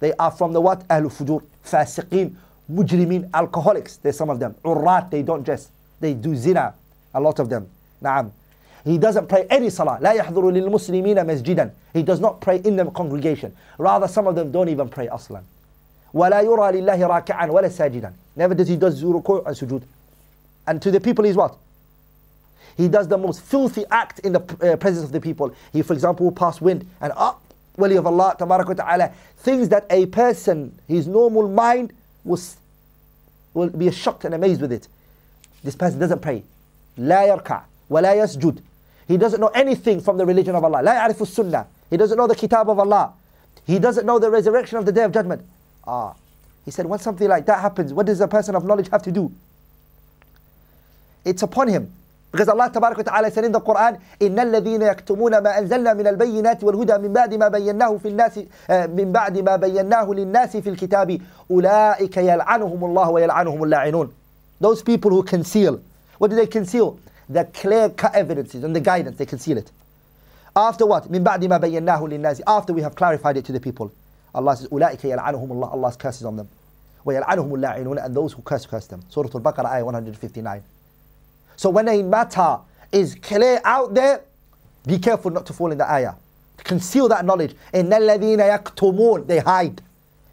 they 0.00 0.12
are 0.14 0.30
from 0.30 0.52
the 0.52 0.60
what? 0.60 0.86
Ahlul 0.88 1.12
Fujur, 1.12 1.42
Fasiqeen, 1.64 2.34
Mujrimin, 2.70 3.30
alcoholics. 3.32 3.96
There's 3.96 4.16
some 4.16 4.30
of 4.30 4.38
them. 4.38 4.54
Urrat, 4.64 5.10
they 5.10 5.22
don't 5.22 5.44
just. 5.44 5.70
They 6.00 6.14
do 6.14 6.36
zina. 6.36 6.74
A 7.14 7.20
lot 7.20 7.38
of 7.38 7.48
them. 7.48 7.68
Naam. 8.02 8.30
He 8.84 8.98
doesn't 8.98 9.28
pray 9.28 9.46
any 9.50 9.70
salah. 9.70 9.98
لا 10.00 10.12
يحضر 10.12 10.50
للمسلمين 10.50 11.26
مسجدا. 11.26 11.70
He 11.92 12.02
does 12.02 12.20
not 12.20 12.40
pray 12.40 12.58
in 12.58 12.76
the 12.76 12.84
congregation. 12.86 13.54
Rather, 13.78 14.08
some 14.08 14.26
of 14.26 14.34
them 14.34 14.52
don't 14.52 14.68
even 14.68 14.88
pray 14.88 15.08
aslan. 15.08 15.44
ولا 16.14 16.42
يرى 16.42 16.80
لله 16.80 17.06
راكعا 17.06 17.50
ولا 17.50 17.68
ساجدا. 17.68 18.12
Never 18.36 18.54
does 18.54 18.68
he 18.68 18.76
does 18.76 19.02
ruku' 19.02 19.44
and 19.46 19.56
sujood. 19.56 19.82
And 20.66 20.80
to 20.82 20.90
the 20.90 21.00
people 21.00 21.24
he's 21.24 21.36
what? 21.36 21.56
He 22.76 22.88
does 22.88 23.08
the 23.08 23.16
most 23.16 23.40
filthy 23.42 23.84
act 23.90 24.20
in 24.20 24.32
the 24.32 24.40
uh, 24.72 24.76
presence 24.76 25.04
of 25.04 25.12
the 25.12 25.20
people. 25.20 25.54
He, 25.72 25.82
for 25.82 25.94
example, 25.94 26.26
will 26.26 26.32
pass 26.32 26.60
wind 26.60 26.86
and 27.00 27.12
up 27.16 27.40
wali 27.76 27.96
of 27.96 28.06
Allah 28.06 28.34
ta'ala, 28.38 29.12
things 29.38 29.68
that 29.68 29.86
a 29.90 30.06
person, 30.06 30.76
his 30.88 31.06
normal 31.06 31.48
mind 31.48 31.92
was 32.24 32.56
will 33.54 33.70
be 33.70 33.90
shocked 33.90 34.24
and 34.24 34.34
amazed 34.34 34.60
with 34.60 34.72
it. 34.72 34.88
This 35.64 35.76
person 35.76 35.98
doesn't 35.98 36.20
pray. 36.20 36.42
لا 36.98 37.26
يركع 37.26 37.62
ولا 37.90 38.14
يسجد. 38.14 38.60
He 39.10 39.16
doesn't 39.16 39.40
know 39.40 39.48
anything 39.48 40.00
from 40.00 40.16
the 40.18 40.26
religion 40.26 40.54
of 40.54 40.64
Allah. 40.64 40.82
لا 40.82 40.94
يعرف 40.94 41.20
السنة. 41.22 41.64
He 41.90 41.96
doesn't 41.96 42.16
know 42.16 42.26
the 42.26 42.34
kitab 42.34 42.68
of 42.68 42.78
Allah. 42.78 43.12
He 43.66 43.78
doesn't 43.78 44.04
know 44.06 44.18
the 44.18 44.30
resurrection 44.30 44.78
of 44.78 44.86
the 44.86 44.92
day 44.92 45.04
of 45.04 45.12
judgment. 45.12 45.42
Ah. 45.86 46.14
He 46.64 46.70
said, 46.72 46.86
when 46.86 46.98
something 46.98 47.28
like 47.28 47.46
that 47.46 47.60
happens, 47.60 47.92
what 47.92 48.06
does 48.06 48.20
a 48.20 48.26
person 48.28 48.56
of 48.56 48.64
knowledge 48.64 48.88
have 48.90 49.02
to 49.02 49.12
do? 49.12 49.30
It's 51.24 51.42
upon 51.42 51.68
him. 51.68 51.92
Because 52.32 52.48
Allah 52.48 52.70
تبارك 52.70 52.96
وتعالى 52.98 53.32
said 53.32 53.44
in 53.44 53.52
the 53.52 53.60
Quran 53.60 53.98
إن 54.20 54.38
الذين 54.38 54.82
يكتمون 54.82 55.38
ما 55.38 55.58
أنزلنا 55.58 55.94
من 55.94 56.06
البينات 56.06 56.64
والهدى 56.64 56.98
من 56.98 57.12
بعد 57.12 57.34
ما 57.34 57.48
بيناه 57.48 57.96
في 57.96 58.08
الناس 58.08 58.40
من 58.70 59.12
بعد 59.12 59.38
ما 59.38 59.56
بيناه 59.56 60.10
للناس 60.10 60.56
في 60.56 60.70
الكتاب 60.70 61.18
أولئك 61.50 62.16
يلعنهم 62.16 62.84
الله 62.84 63.10
ويلعنهم 63.10 63.64
اللاعنون 63.64 64.12
Those 64.60 64.82
people 64.82 65.10
who 65.10 65.22
conceal 65.22 65.80
What 66.18 66.30
do 66.30 66.36
they 66.36 66.46
conceal? 66.46 66.98
The 67.28 67.44
clear 67.44 67.90
cut 67.90 68.14
evidences 68.14 68.64
and 68.64 68.74
the 68.74 68.80
guidance 68.80 69.18
they 69.18 69.26
conceal 69.26 69.58
it 69.58 69.70
After 70.54 70.86
what? 70.86 71.08
من 71.08 71.24
بعد 71.24 71.44
ما 71.44 71.58
بيناه 71.58 72.00
للناس 72.08 72.42
After 72.46 72.72
we 72.72 72.82
have 72.82 72.94
clarified 72.94 73.36
it 73.36 73.44
to 73.46 73.52
the 73.52 73.60
people 73.60 73.90
Allah 74.34 74.56
says 74.56 74.68
أولئك 74.68 75.04
يلعنهم 75.04 75.52
الله 75.52 75.72
Allah's 75.72 75.96
curses 75.96 76.24
on 76.24 76.36
them 76.36 76.48
ويلعنهم 77.06 77.54
اللاعنون 77.54 78.04
and 78.04 78.14
those 78.14 78.32
who 78.32 78.42
curse 78.42 78.66
curse 78.66 78.86
them 78.86 79.02
Surah 79.08 79.30
Al-Baqarah 79.34 79.72
ayah 79.72 79.84
159 79.84 80.62
So 81.56 81.70
when 81.70 81.88
a 81.88 82.02
matter 82.02 82.58
is 82.92 83.14
clear 83.14 83.60
out 83.64 83.94
there, 83.94 84.22
be 84.86 84.98
careful 84.98 85.30
not 85.30 85.46
to 85.46 85.52
fall 85.52 85.72
in 85.72 85.78
the 85.78 85.90
ayah. 85.90 86.14
Conceal 86.58 87.08
that 87.08 87.24
knowledge. 87.24 87.54
إِنَّ 87.72 87.90
الَّذِينَ 87.90 88.38
يَكْتُمُونَ 88.38 89.26
They 89.26 89.38
hide. 89.38 89.82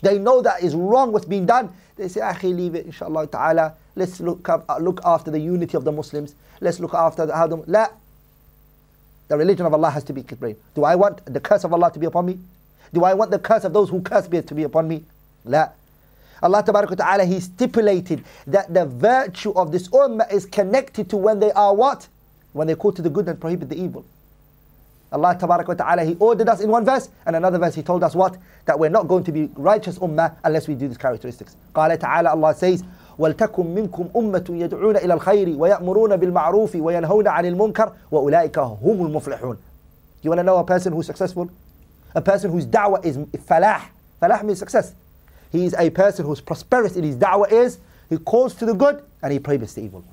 They 0.01 0.19
know 0.19 0.41
that 0.41 0.61
is 0.61 0.75
wrong 0.75 1.11
what's 1.11 1.25
being 1.25 1.45
done. 1.45 1.71
They 1.95 2.07
say, 2.07 2.21
Akhi, 2.21 2.55
leave 2.55 2.75
it, 2.75 2.85
inshallah 2.85 3.27
ta'ala. 3.27 3.75
Let's 3.95 4.19
look, 4.19 4.49
up, 4.49 4.65
uh, 4.69 4.77
look 4.79 4.99
after 5.05 5.31
the 5.31 5.39
unity 5.39 5.77
of 5.77 5.83
the 5.83 5.91
Muslims. 5.91 6.35
let's 6.60 6.80
look 6.80 6.94
after 6.94 7.30
Adam. 7.32 7.62
La. 7.66 7.88
The 9.28 9.36
religion 9.36 9.66
of 9.66 9.74
Allah 9.74 9.90
has 9.90 10.04
to 10.04 10.12
be 10.12 10.22
explained. 10.22 10.56
Do 10.74 10.84
I 10.84 10.94
want 10.94 11.24
the 11.26 11.40
curse 11.40 11.64
of 11.64 11.72
Allah 11.72 11.92
to 11.92 11.98
be 11.98 12.06
upon 12.06 12.26
me? 12.26 12.38
Do 12.92 13.04
I 13.04 13.14
want 13.14 13.30
the 13.30 13.38
curse 13.38 13.64
of 13.64 13.72
those 13.72 13.90
who 13.90 14.00
curse 14.00 14.28
me 14.28 14.40
to 14.40 14.54
be 14.54 14.62
upon 14.62 14.88
me? 14.88 15.04
La. 15.44 15.68
Allah 16.42 16.62
Ta'ala, 16.62 17.24
He 17.24 17.40
stipulated 17.40 18.24
that 18.46 18.72
the 18.72 18.86
virtue 18.86 19.52
of 19.52 19.72
this 19.72 19.88
ummah 19.88 20.32
is 20.32 20.46
connected 20.46 21.10
to 21.10 21.16
when 21.16 21.40
they 21.40 21.50
are 21.52 21.74
what? 21.74 22.08
When 22.52 22.66
they 22.66 22.74
call 22.74 22.92
to 22.92 23.02
the 23.02 23.10
good 23.10 23.28
and 23.28 23.40
prohibit 23.40 23.68
the 23.68 23.80
evil. 23.80 24.04
Allah 25.10 25.36
Ta'ala, 25.38 26.04
He 26.04 26.14
ordered 26.18 26.48
us 26.48 26.60
in 26.60 26.70
one 26.70 26.84
verse, 26.84 27.08
and 27.26 27.34
another 27.34 27.58
verse 27.58 27.74
He 27.74 27.82
told 27.82 28.04
us 28.04 28.14
what? 28.14 28.36
That 28.66 28.78
we're 28.78 28.90
not 28.90 29.08
going 29.08 29.24
to 29.24 29.32
be 29.32 29.50
righteous 29.56 29.98
ummah 29.98 30.36
unless 30.44 30.68
we 30.68 30.74
do 30.74 30.86
these 30.86 30.98
characteristics. 30.98 31.56
Qala 31.74 31.98
Ta'ala, 31.98 32.30
Allah 32.30 32.54
says, 32.54 32.84
ولتكن 33.18 33.74
منكم 33.74 34.08
أمة 34.16 34.44
يدعون 34.48 34.96
إلى 34.96 35.14
الخير 35.14 35.54
ويأمرون 35.58 36.16
بالمعروف 36.16 36.76
وينهون 36.76 37.28
عن 37.28 37.46
المنكر 37.46 37.92
وأولئك 38.10 38.58
هم 38.58 39.06
المفلحون. 39.06 39.56
You 40.22 40.30
want 40.30 40.38
to 40.38 40.42
know 40.42 40.58
a 40.58 40.64
person 40.64 40.92
who's 40.92 41.06
successful? 41.06 41.50
A 42.14 42.20
person 42.20 42.50
whose 42.50 42.66
da'wah 42.66 43.04
is 43.04 43.16
falah. 43.16 43.82
Falah 44.20 44.42
means 44.42 44.58
success. 44.58 44.94
He 45.52 45.64
is 45.64 45.74
a 45.78 45.90
person 45.90 46.26
whose 46.26 46.40
prosperous 46.40 46.96
in 46.96 47.04
his 47.04 47.16
da'wah 47.16 47.50
is, 47.52 47.78
he 48.08 48.18
calls 48.18 48.54
to 48.54 48.66
the 48.66 48.74
good 48.74 49.02
and 49.22 49.32
he 49.32 49.38
prohibits 49.38 49.74
the 49.74 49.82
evil. 49.82 50.04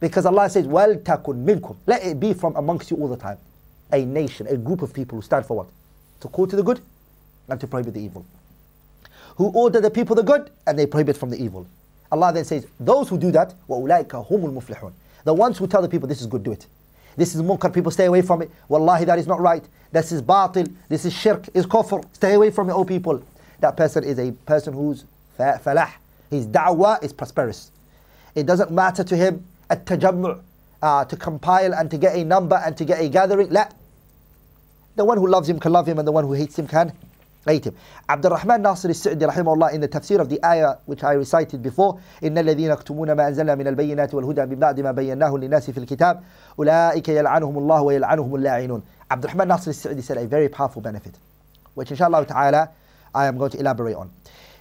Because 0.00 0.26
Allah 0.26 0.50
says, 0.50 0.66
Well 0.66 0.96
takun 0.96 1.44
minkum. 1.44 1.76
Let 1.86 2.04
it 2.04 2.18
be 2.18 2.34
from 2.34 2.56
amongst 2.56 2.90
you 2.90 2.96
all 2.98 3.08
the 3.08 3.16
time. 3.16 3.38
A 3.92 4.04
nation, 4.04 4.46
a 4.48 4.56
group 4.56 4.82
of 4.82 4.92
people 4.92 5.16
who 5.16 5.22
stand 5.22 5.46
for 5.46 5.56
what? 5.56 5.66
To 6.20 6.28
call 6.28 6.46
to 6.46 6.56
the 6.56 6.62
good 6.62 6.80
and 7.48 7.60
to 7.60 7.66
prohibit 7.66 7.94
the 7.94 8.00
evil. 8.00 8.24
Who 9.37 9.47
order 9.49 9.81
the 9.81 9.89
people 9.89 10.15
the 10.15 10.23
good 10.23 10.51
and 10.67 10.77
they 10.77 10.85
prohibit 10.85 11.17
from 11.17 11.29
the 11.29 11.41
evil. 11.41 11.67
Allah 12.11 12.33
then 12.33 12.45
says, 12.45 12.67
Those 12.79 13.09
who 13.09 13.17
do 13.17 13.31
that, 13.31 13.53
وَأُولَٰئِكَ 13.67 14.07
هُمُ 14.07 14.29
الْمُفْلِحُونَ 14.29 14.93
The 15.23 15.33
ones 15.33 15.57
who 15.57 15.67
tell 15.67 15.81
the 15.81 15.89
people, 15.89 16.07
This 16.07 16.21
is 16.21 16.27
good, 16.27 16.43
do 16.43 16.51
it. 16.51 16.65
This 17.15 17.35
is 17.35 17.41
munkar, 17.41 17.73
people 17.73 17.91
stay 17.91 18.05
away 18.05 18.21
from 18.21 18.41
it. 18.41 18.51
Wallahi, 18.67 19.05
that 19.05 19.19
is 19.19 19.27
not 19.27 19.39
right. 19.39 19.63
This 19.91 20.11
is 20.11 20.21
batil. 20.21 20.73
This 20.87 21.05
is 21.05 21.13
shirk, 21.13 21.49
is 21.53 21.65
kufr. 21.65 22.03
Stay 22.13 22.33
away 22.33 22.51
from 22.51 22.69
it, 22.69 22.73
O 22.73 22.85
people 22.85 23.23
that 23.59 23.75
person 23.75 24.03
is 24.03 24.19
a 24.19 24.31
person 24.31 24.73
who's 24.73 25.05
falah. 25.37 25.89
His 26.29 26.47
da'wah 26.47 27.03
is 27.03 27.13
prosperous. 27.13 27.71
It 28.35 28.45
doesn't 28.45 28.71
matter 28.71 29.03
to 29.03 29.15
him 29.15 29.45
at 29.69 29.85
tajammu' 29.85 30.39
uh, 30.81 31.05
to 31.05 31.15
compile 31.17 31.73
and 31.73 31.89
to 31.91 31.97
get 31.97 32.15
a 32.15 32.23
number 32.23 32.61
and 32.65 32.77
to 32.77 32.85
get 32.85 33.01
a 33.01 33.09
gathering. 33.09 33.49
La. 33.49 33.67
The 34.95 35.05
one 35.05 35.17
who 35.17 35.27
loves 35.27 35.49
him 35.49 35.59
can 35.59 35.71
love 35.71 35.87
him 35.87 35.99
and 35.99 36.07
the 36.07 36.11
one 36.11 36.23
who 36.23 36.33
hates 36.33 36.57
him 36.57 36.67
can 36.67 36.93
Abdul 37.46 38.30
Rahman 38.30 38.62
Nasir 38.62 38.88
al-Sa'di 38.88 39.24
rahimahullah 39.26 39.74
in 39.74 39.80
the 39.82 39.88
tafsir 39.88 40.18
of 40.18 40.28
the 40.28 40.42
ayah 40.44 40.76
which 40.86 41.04
I 41.04 41.12
recited 41.12 41.62
before, 41.62 42.00
إِنَّ 42.22 42.38
الَّذِينَ 42.38 42.70
يَكْتُمُونَ 42.74 43.14
مَا 43.14 43.28
أَنزَلْنَا 43.28 43.54
مِنَ 43.54 43.66
الْبَيِّنَاتِ 43.76 44.14
وَالْهُدَى 44.14 44.46
مِنْ 44.46 44.58
بَعْدِ 44.58 44.80
مَا 44.80 44.92
بَيَّنَّاهُ 44.92 45.38
لِلنَّاسِ 45.38 45.70
فِي 45.70 45.78
الْكِتَابِ 45.80 46.22
أُولَٰئِكَ 46.58 47.08
يَلْعَنُهُمُ 47.08 47.58
اللَّهُ 47.58 47.82
وَيَلْعَنُهُمُ 47.82 48.34
اللَّاعِنُونَ 48.34 48.82
Abdurrahman 49.10 49.48
Nasir 49.48 49.70
al-Sa'di 49.70 50.00
said 50.02 50.16
a 50.16 50.26
very 50.26 50.48
powerful 50.48 50.80
benefit, 50.80 51.14
which 51.74 51.90
inshallah 51.90 52.24
ta'ala 52.26 52.70
I 53.14 53.26
am 53.26 53.36
going 53.36 53.50
to 53.50 53.60
elaborate 53.60 53.96
on, 53.96 54.10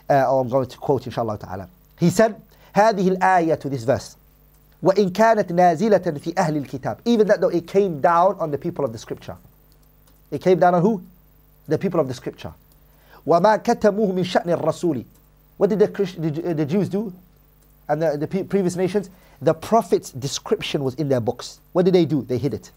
uh, 0.09 0.29
or 0.29 0.41
I'm 0.41 0.49
going 0.49 0.67
to 0.67 0.77
quote 0.77 1.05
inshallah 1.05 1.39
ta'ala. 1.39 1.69
He 1.99 2.09
said, 2.09 2.35
هذه 2.75 3.17
الآية 3.17 3.59
to 3.61 3.69
this 3.69 3.83
verse, 3.83 4.17
وإن 4.83 5.09
كانت 5.09 5.51
نازلة 5.51 6.19
في 6.19 6.33
أهل 6.37 6.57
الكتاب 6.57 6.97
even 7.05 7.27
that 7.27 7.39
though 7.39 7.47
it 7.49 7.65
came 7.67 8.01
down 8.01 8.35
on 8.39 8.51
the 8.51 8.57
people 8.57 8.83
of 8.83 8.91
the 8.91 8.97
scripture. 8.97 9.37
It 10.31 10.41
came 10.41 10.59
down 10.59 10.75
on 10.75 10.81
who? 10.81 11.01
The 11.67 11.77
people 11.77 11.99
of 12.01 12.07
the 12.09 12.13
scripture. 12.13 12.53
وما 13.26 13.56
كتموه 13.56 14.12
من 14.12 14.24
شأن 14.24 14.50
الرسول 14.50 15.04
what 15.58 15.70
did 15.70 15.78
the, 15.78 15.86
the, 16.18 16.54
the 16.54 16.66
Jews 16.66 16.88
do 16.88 17.12
and 17.88 18.02
the, 18.02 18.16
the 18.16 18.44
previous 18.44 18.76
nations 18.76 19.10
the 19.42 19.54
prophet's 19.54 20.10
description 20.12 20.84
was 20.84 20.94
in 20.94 21.08
their 21.08 21.20
books 21.20 21.60
what 21.72 21.84
did 21.84 21.94
they 21.94 22.04
do? 22.04 22.22
they 22.22 22.38
hid 22.38 22.54
it 22.54 22.70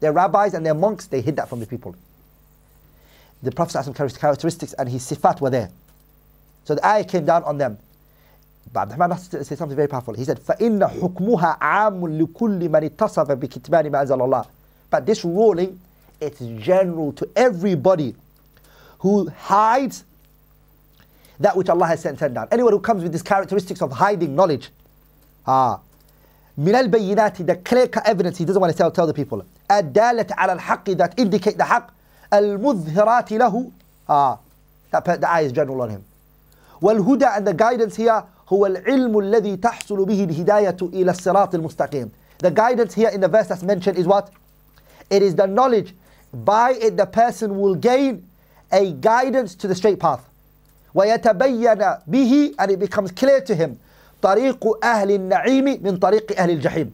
their 0.00 0.12
rabbis 0.12 0.54
and 0.54 0.64
their 0.64 0.74
monks 0.74 1.06
they 1.06 1.20
hid 1.20 1.36
that 1.36 1.48
from 1.48 1.60
the 1.60 1.66
people 1.66 1.94
the 3.42 3.50
Prophet's 3.50 3.88
characteristics 4.18 4.72
and 4.74 4.88
his 4.88 5.02
sifat 5.10 5.40
were 5.40 5.50
there. 5.50 5.70
So 6.64 6.74
the 6.74 6.86
ayah 6.86 7.04
came 7.04 7.24
down 7.24 7.44
on 7.44 7.58
them. 7.58 7.78
But 8.72 8.90
Abdurrahman 8.92 9.18
said 9.18 9.58
something 9.58 9.74
very 9.74 9.88
powerful. 9.88 10.14
He 10.14 10.24
said, 10.24 10.38
فَإِنَّ 10.38 11.00
حُكْمُهَا 11.00 11.58
عَامٌ 11.58 12.20
لِكُلِّ 12.20 12.68
مَنِ 12.68 12.84
اتصف 12.84 13.30
بِكِتْبَانِ 13.30 13.90
مَا 13.90 14.02
أَنزَلَ 14.02 14.20
اللَّهِ 14.20 14.46
But 14.90 15.06
this 15.06 15.24
ruling, 15.24 15.80
it's 16.20 16.40
general 16.58 17.12
to 17.14 17.28
everybody 17.34 18.14
who 19.04 19.28
hides 19.30 20.04
that 21.40 21.56
which 21.56 21.68
Allah 21.68 21.86
has 21.86 22.00
sent 22.02 22.18
down. 22.18 22.48
Anyone 22.52 22.72
who 22.72 22.80
comes 22.80 23.02
with 23.02 23.12
these 23.12 23.22
characteristics 23.22 23.80
of 23.82 23.92
hiding 23.92 24.34
knowledge. 24.34 24.70
Ah. 25.46 25.80
من 26.58 26.74
البينات 26.74 27.46
the 27.46 27.56
clear 27.56 27.88
evidence 28.04 28.36
he 28.36 28.44
doesn't 28.44 28.60
want 28.60 28.70
to 28.70 28.76
tell, 28.76 28.90
tell 28.90 29.06
the 29.06 29.14
people 29.14 29.42
الدالة 29.70 30.26
على 30.32 30.52
الحق 30.52 30.96
that 30.96 31.18
indicate 31.18 31.56
the 31.56 31.64
haqq 31.64 31.84
المظهرات 32.32 33.32
له 33.32 33.70
ah 34.08 34.38
that, 34.90 35.04
the 35.20 35.30
eye 35.30 35.40
is 35.40 35.52
general 35.52 35.80
on 35.80 35.88
him 35.90 36.04
والهدى 36.82 37.24
and 37.36 37.46
the 37.46 37.54
guidance 37.54 37.96
here 37.96 38.22
هو 38.52 38.66
العلم 38.66 39.18
الذي 39.18 39.56
تحصل 39.56 40.04
به 40.04 40.24
الهداية 40.24 40.76
إلى 40.82 41.10
الصراط 41.10 41.54
المستقيم 41.54 42.10
the 42.42 42.50
guidance 42.50 42.94
here 42.94 43.08
in 43.08 43.20
the 43.20 43.28
verse 43.28 43.46
that's 43.46 43.62
mentioned 43.62 43.96
is 43.96 44.06
what 44.06 44.30
it 45.08 45.22
is 45.22 45.34
the 45.34 45.46
knowledge 45.46 45.94
by 46.32 46.72
it 46.72 46.96
the 46.96 47.06
person 47.06 47.58
will 47.58 47.74
gain 47.74 48.26
a 48.72 48.92
guidance 48.92 49.54
to 49.54 49.68
the 49.68 49.74
straight 49.74 49.98
path 49.98 50.22
ويتبين 50.94 51.98
به 52.08 52.54
and 52.58 52.70
it 52.70 52.78
becomes 52.78 53.10
clear 53.12 53.40
to 53.40 53.54
him 53.54 53.78
طريق 54.22 54.84
أهل 54.84 55.10
النعيم 55.10 55.82
من 55.82 55.98
طريق 55.98 56.38
أهل 56.38 56.50
الجحيم 56.50 56.92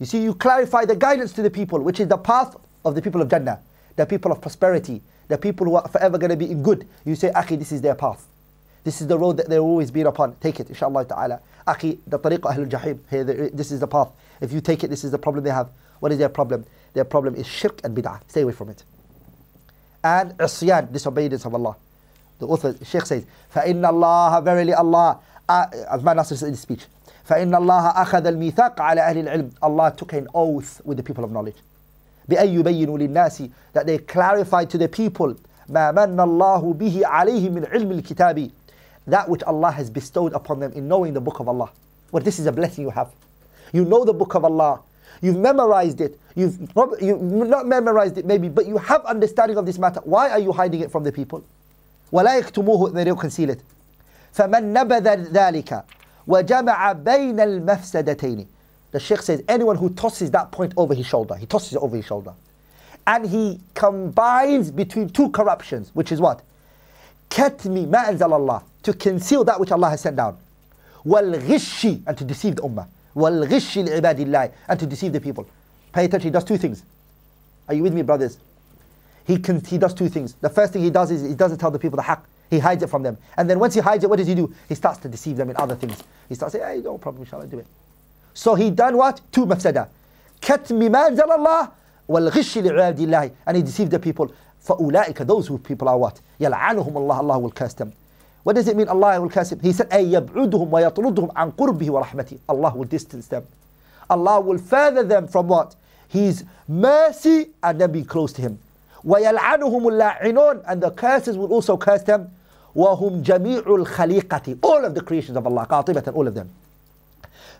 you 0.00 0.06
see 0.06 0.22
you 0.22 0.34
clarify 0.34 0.84
the 0.84 0.96
guidance 0.96 1.32
to 1.32 1.42
the 1.42 1.50
people 1.50 1.80
which 1.80 2.00
is 2.00 2.08
the 2.08 2.18
path 2.18 2.56
of 2.84 2.94
the 2.94 3.02
people 3.02 3.22
of 3.22 3.28
Jannah 3.28 3.60
the 3.96 4.06
people 4.06 4.32
of 4.32 4.40
prosperity, 4.40 5.00
the 5.28 5.38
people 5.38 5.66
who 5.66 5.76
are 5.76 5.88
forever 5.88 6.18
going 6.18 6.30
to 6.30 6.36
be 6.36 6.50
in 6.50 6.62
good. 6.62 6.86
You 7.04 7.14
say, 7.14 7.30
Akhi, 7.30 7.58
this 7.58 7.72
is 7.72 7.80
their 7.80 7.94
path. 7.94 8.26
This 8.82 9.00
is 9.00 9.06
the 9.06 9.18
road 9.18 9.36
that 9.38 9.48
they've 9.48 9.62
always 9.62 9.90
been 9.90 10.06
upon. 10.06 10.36
Take 10.36 10.60
it, 10.60 10.68
inshallah 10.68 11.06
ta'ala. 11.06 11.40
Akhi, 11.66 11.98
the 12.06 12.18
tariq 12.18 12.40
ahlul 12.40 12.68
jahim. 12.68 12.98
Here, 13.08 13.24
this 13.24 13.70
is 13.72 13.80
the 13.80 13.86
path. 13.86 14.10
If 14.40 14.52
you 14.52 14.60
take 14.60 14.84
it, 14.84 14.88
this 14.90 15.04
is 15.04 15.10
the 15.10 15.18
problem 15.18 15.44
they 15.44 15.50
have. 15.50 15.68
What 16.00 16.12
is 16.12 16.18
their 16.18 16.28
problem? 16.28 16.66
Their 16.92 17.04
problem 17.04 17.34
is 17.34 17.46
shirk 17.46 17.80
and 17.84 17.96
bid'ah. 17.96 18.20
Stay 18.28 18.42
away 18.42 18.52
from 18.52 18.68
it. 18.68 18.84
And 20.02 20.32
isyan, 20.38 20.92
disobedience 20.92 21.44
of 21.44 21.54
Allah. 21.54 21.76
The 22.38 22.46
author, 22.46 22.74
Sheikh 22.84 23.06
says, 23.06 23.24
فَإِنَّ 23.54 23.80
اللَّهَ 23.80 24.44
Verily 24.44 24.74
Allah, 24.74 25.18
uh, 25.48 25.66
Azman 25.92 26.16
Nasr 26.16 26.36
said 26.36 26.46
in 26.46 26.52
his 26.52 26.60
speech, 26.60 26.86
فَإِنَّ 27.28 27.50
اللَّهَ 27.56 27.94
أَخَذَ 27.94 28.26
الْمِيثَاقَ 28.26 28.76
عَلَى 28.76 29.00
أَهْلِ 29.00 29.28
الْعِلْمِ 29.28 29.52
Allah 29.62 29.94
took 29.96 30.12
an 30.12 30.28
oath 30.34 30.82
with 30.84 30.96
the 30.98 31.02
people 31.02 31.24
of 31.24 31.30
knowledge. 31.30 31.56
بأن 32.28 32.48
يبينوا 32.48 32.98
للناس 32.98 33.50
that 33.72 33.86
they 33.86 33.98
clarify 33.98 34.64
to 34.64 34.78
the 34.78 34.88
people 34.88 35.34
ما 35.68 35.92
من 35.92 36.20
الله 36.20 36.74
به 36.74 37.02
عليهم 37.04 37.52
من 37.52 37.66
علم 37.66 37.92
الكتاب 37.92 38.50
that 39.06 39.28
which 39.28 39.42
Allah 39.42 39.70
has 39.70 39.90
bestowed 39.90 40.32
upon 40.32 40.60
them 40.60 40.72
in 40.72 40.88
knowing 40.88 41.12
the 41.14 41.20
book 41.20 41.40
of 41.40 41.48
Allah. 41.48 41.70
Well, 42.12 42.22
this 42.22 42.38
is 42.38 42.46
a 42.46 42.52
blessing 42.52 42.84
you 42.84 42.90
have. 42.90 43.10
You 43.72 43.84
know 43.84 44.04
the 44.04 44.12
book 44.14 44.34
of 44.34 44.44
Allah. 44.44 44.80
You've 45.22 45.38
memorized 45.38 46.00
it. 46.00 46.18
You've, 46.34 46.58
probably, 46.74 47.06
you've 47.06 47.20
not 47.22 47.66
memorized 47.66 48.18
it 48.18 48.26
maybe, 48.26 48.48
but 48.48 48.66
you 48.66 48.76
have 48.78 49.04
understanding 49.04 49.56
of 49.56 49.66
this 49.66 49.78
matter. 49.78 50.00
Why 50.04 50.30
are 50.30 50.38
you 50.38 50.52
hiding 50.52 50.80
it 50.80 50.90
from 50.90 51.04
the 51.04 51.12
people? 51.12 51.44
ولا 52.12 52.40
يكتموه 52.40 52.92
they 52.92 53.04
don't 53.04 53.18
conceal 53.18 53.50
it. 53.50 53.60
فمن 54.34 54.72
نبذ 54.72 55.32
ذلك 55.32 55.84
وجمع 56.26 56.92
بين 56.92 57.40
المفسدتين 57.40 58.46
The 58.90 59.00
Sheikh 59.00 59.22
says 59.22 59.42
anyone 59.48 59.76
who 59.76 59.90
tosses 59.90 60.30
that 60.30 60.52
point 60.52 60.72
over 60.76 60.94
his 60.94 61.06
shoulder, 61.06 61.34
he 61.34 61.46
tosses 61.46 61.72
it 61.72 61.78
over 61.78 61.96
his 61.96 62.04
shoulder. 62.04 62.32
And 63.06 63.26
he 63.26 63.60
combines 63.74 64.70
between 64.70 65.08
two 65.08 65.30
corruptions, 65.30 65.90
which 65.94 66.12
is 66.12 66.20
what? 66.20 66.42
كتم 67.30 67.90
ما 67.90 68.08
أنزل 68.08 68.32
الله 68.32 68.62
to 68.84 68.92
conceal 68.92 69.42
that 69.44 69.58
which 69.58 69.72
Allah 69.72 69.90
has 69.90 70.00
sent 70.00 70.16
down. 70.16 70.36
والغش 71.06 72.02
and 72.06 72.16
to 72.16 72.24
deceive 72.24 72.56
the 72.56 72.62
ummah. 72.62 72.86
والغش 73.16 73.78
لعباد 73.78 74.20
الله 74.20 74.50
and 74.68 74.78
to 74.80 74.86
deceive 74.86 75.12
the 75.12 75.20
people. 75.20 75.46
Pay 75.92 76.04
attention, 76.06 76.28
he 76.28 76.32
does 76.32 76.44
two 76.44 76.56
things. 76.56 76.82
Are 77.68 77.74
you 77.74 77.82
with 77.82 77.94
me, 77.94 78.02
brothers? 78.02 78.38
He, 79.26 79.38
can, 79.38 79.64
he 79.64 79.78
does 79.78 79.94
two 79.94 80.08
things. 80.08 80.34
The 80.34 80.50
first 80.50 80.72
thing 80.72 80.82
he 80.82 80.90
does 80.90 81.10
is 81.10 81.22
he 81.22 81.34
doesn't 81.34 81.58
tell 81.58 81.70
the 81.70 81.78
people 81.78 81.96
the 81.96 82.02
haqq. 82.02 82.20
He 82.50 82.58
hides 82.58 82.82
it 82.82 82.90
from 82.90 83.02
them. 83.02 83.16
And 83.36 83.48
then 83.48 83.58
once 83.58 83.74
he 83.74 83.80
hides 83.80 84.04
it, 84.04 84.10
what 84.10 84.18
does 84.18 84.26
he 84.28 84.34
do? 84.34 84.52
He 84.68 84.74
starts 84.74 84.98
to 85.00 85.08
deceive 85.08 85.36
them 85.36 85.48
in 85.50 85.56
other 85.56 85.74
things. 85.74 86.02
He 86.28 86.34
starts 86.34 86.52
saying, 86.52 86.64
hey, 86.66 86.82
no 86.82 86.98
problem, 86.98 87.22
inshallah, 87.22 87.46
do 87.46 87.58
it. 87.58 87.66
So 88.34 88.54
he 88.54 88.70
done 88.70 88.96
what? 88.96 89.20
Two 89.32 89.46
mafsada. 89.46 89.88
كتم 90.44 90.78
ما 90.92 91.08
أنزل 91.08 91.30
الله 91.32 91.68
والغش 92.08 92.58
لعباد 92.58 93.00
الله 93.00 93.30
and 93.46 93.56
he 93.56 93.62
deceived 93.62 93.90
the 93.90 93.98
people 93.98 94.28
فأولئك 94.66 95.26
those 95.26 95.46
who 95.46 95.56
people 95.58 95.88
are 95.88 95.96
what 95.96 96.20
يلعنهم 96.40 96.96
الله 96.96 97.18
Allah 97.18 97.38
will 97.38 97.50
curse 97.50 97.72
them 97.74 97.92
What 98.49 98.55
does 98.55 98.67
it 98.67 98.75
mean 98.75 98.87
Allah 98.87 99.21
will 99.21 99.29
curse 99.29 99.51
them 99.51 99.59
he 99.59 99.71
said 99.71 99.87
أي 99.93 100.11
يبعدهم 100.11 100.73
ويطردهم 100.73 101.29
عن 101.35 101.51
قربه 101.51 101.91
ورحمته 101.91 102.37
Allah 102.49 102.73
will 102.75 102.85
distance 102.85 103.27
them 103.27 103.43
Allah 104.09 104.41
will 104.41 104.57
further 104.57 105.03
them 105.03 105.27
from 105.27 105.47
what 105.47 105.75
his 106.07 106.43
mercy 106.67 107.49
and 107.61 107.79
then 107.79 107.91
be 107.91 108.03
close 108.03 108.33
to 108.33 108.41
him 108.41 108.57
ويلعنهم 109.05 109.87
اللاعنون 109.87 110.61
and 110.65 110.81
the 110.81 110.89
curses 110.89 111.37
will 111.37 111.53
also 111.53 111.77
curse 111.77 112.01
them 112.01 112.31
وهم 112.75 113.21
جميع 113.21 113.63
الخليقة 113.67 114.57
all 114.63 114.83
of 114.83 114.95
the 114.95 115.01
creations 115.01 115.37
of 115.37 115.45
Allah 115.45 115.67
قاطبة 115.67 116.11
all 116.15 116.27
of 116.27 116.33
them 116.33 116.47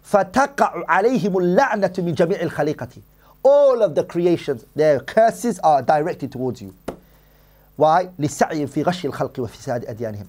فتقع 0.02 0.84
عليهم 0.90 1.38
اللعنة 1.38 1.94
من 1.98 2.14
جميع 2.14 2.42
الخليقة 2.42 2.88
all 3.46 3.84
of 3.84 3.94
the 3.94 4.04
creations 4.04 4.66
their 4.76 5.00
curses 5.02 5.60
are 5.60 5.84
directed 5.84 6.32
towards 6.32 6.64
you 6.64 6.74
why 7.78 8.08
لسعي 8.20 8.68
في 8.68 8.84
غش 8.84 9.06
الخلق 9.06 9.40
وفساد 9.40 9.86
أديانهم 9.86 10.26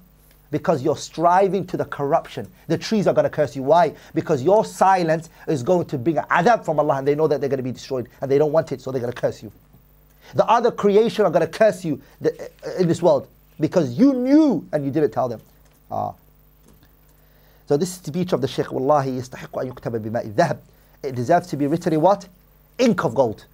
because 0.51 0.83
you're 0.83 0.97
striving 0.97 1.67
to 1.67 1.77
the 1.77 1.85
corruption. 1.85 2.51
The 2.67 2.79
trees 2.79 3.07
are 3.07 3.15
going 3.15 3.25
to 3.25 3.31
curse 3.31 3.55
you. 3.55 3.63
Why? 3.63 3.95
Because 4.15 4.43
your 4.43 4.65
silence 4.65 5.29
is 5.47 5.63
going 5.63 5.87
to 5.87 5.99
bring 5.99 6.17
adhab 6.17 6.65
from 6.65 6.79
Allah 6.81 6.97
and 6.97 7.09
they 7.09 7.15
know 7.15 7.29
that 7.29 7.41
they're 7.41 7.49
going 7.49 7.59
to 7.59 7.65
be 7.65 7.73
destroyed 7.73 8.09
and 8.21 8.31
they 8.31 8.39
don't 8.39 8.53
want 8.53 8.73
it, 8.73 8.81
so 8.81 8.91
they're 8.91 9.01
going 9.01 9.13
to 9.13 9.21
curse 9.21 9.43
you. 9.43 9.53
The 10.35 10.47
other 10.47 10.71
creation 10.71 11.25
are 11.25 11.31
going 11.31 11.47
to 11.47 11.59
curse 11.59 11.85
you 11.85 12.01
uh, 12.25 12.29
in 12.79 12.89
this 12.89 13.03
world 13.03 13.29
because 13.59 13.99
you 13.99 14.13
knew 14.13 14.67
and 14.73 14.85
you 14.85 14.91
didn't 14.91 15.11
tell 15.11 15.29
them. 15.29 15.41
Ah. 15.91 16.15
So 17.67 17.77
this 17.77 17.93
speech 17.93 18.33
of 18.33 18.41
the 18.41 18.49
Shaykh, 18.49 18.73
Wallahi 18.73 19.11
يستحق 19.13 19.59
أن 19.59 19.73
يكتب 19.73 20.03
بماء 20.03 20.27
الذهب. 20.27 20.59
It 21.03 21.15
deserves 21.15 21.47
to 21.49 21.57
be 21.57 21.67
written 21.67 21.93
in 21.93 22.01
what? 22.01 22.27
Ink 22.79 23.05
of 23.05 23.15
gold. 23.15 23.45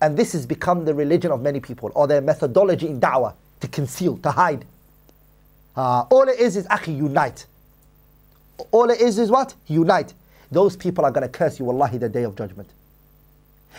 And 0.00 0.16
this 0.16 0.32
has 0.32 0.46
become 0.46 0.84
the 0.84 0.94
religion 0.94 1.30
of 1.30 1.42
many 1.42 1.60
people 1.60 1.92
or 1.94 2.06
their 2.06 2.20
methodology 2.20 2.88
in 2.88 3.00
da'wah 3.00 3.34
to 3.60 3.68
conceal, 3.68 4.16
to 4.18 4.30
hide. 4.30 4.64
Uh, 5.76 6.02
all 6.10 6.28
it 6.28 6.38
is 6.38 6.56
is, 6.56 6.66
akhi, 6.66 6.96
unite. 6.96 7.46
All 8.70 8.90
it 8.90 9.00
is 9.00 9.18
is 9.18 9.30
what? 9.30 9.54
Unite. 9.66 10.14
Those 10.50 10.76
people 10.76 11.04
are 11.04 11.10
going 11.10 11.22
to 11.22 11.28
curse 11.28 11.58
you, 11.58 11.64
wallahi, 11.64 11.98
the 11.98 12.08
day 12.08 12.24
of 12.24 12.36
judgment. 12.36 12.68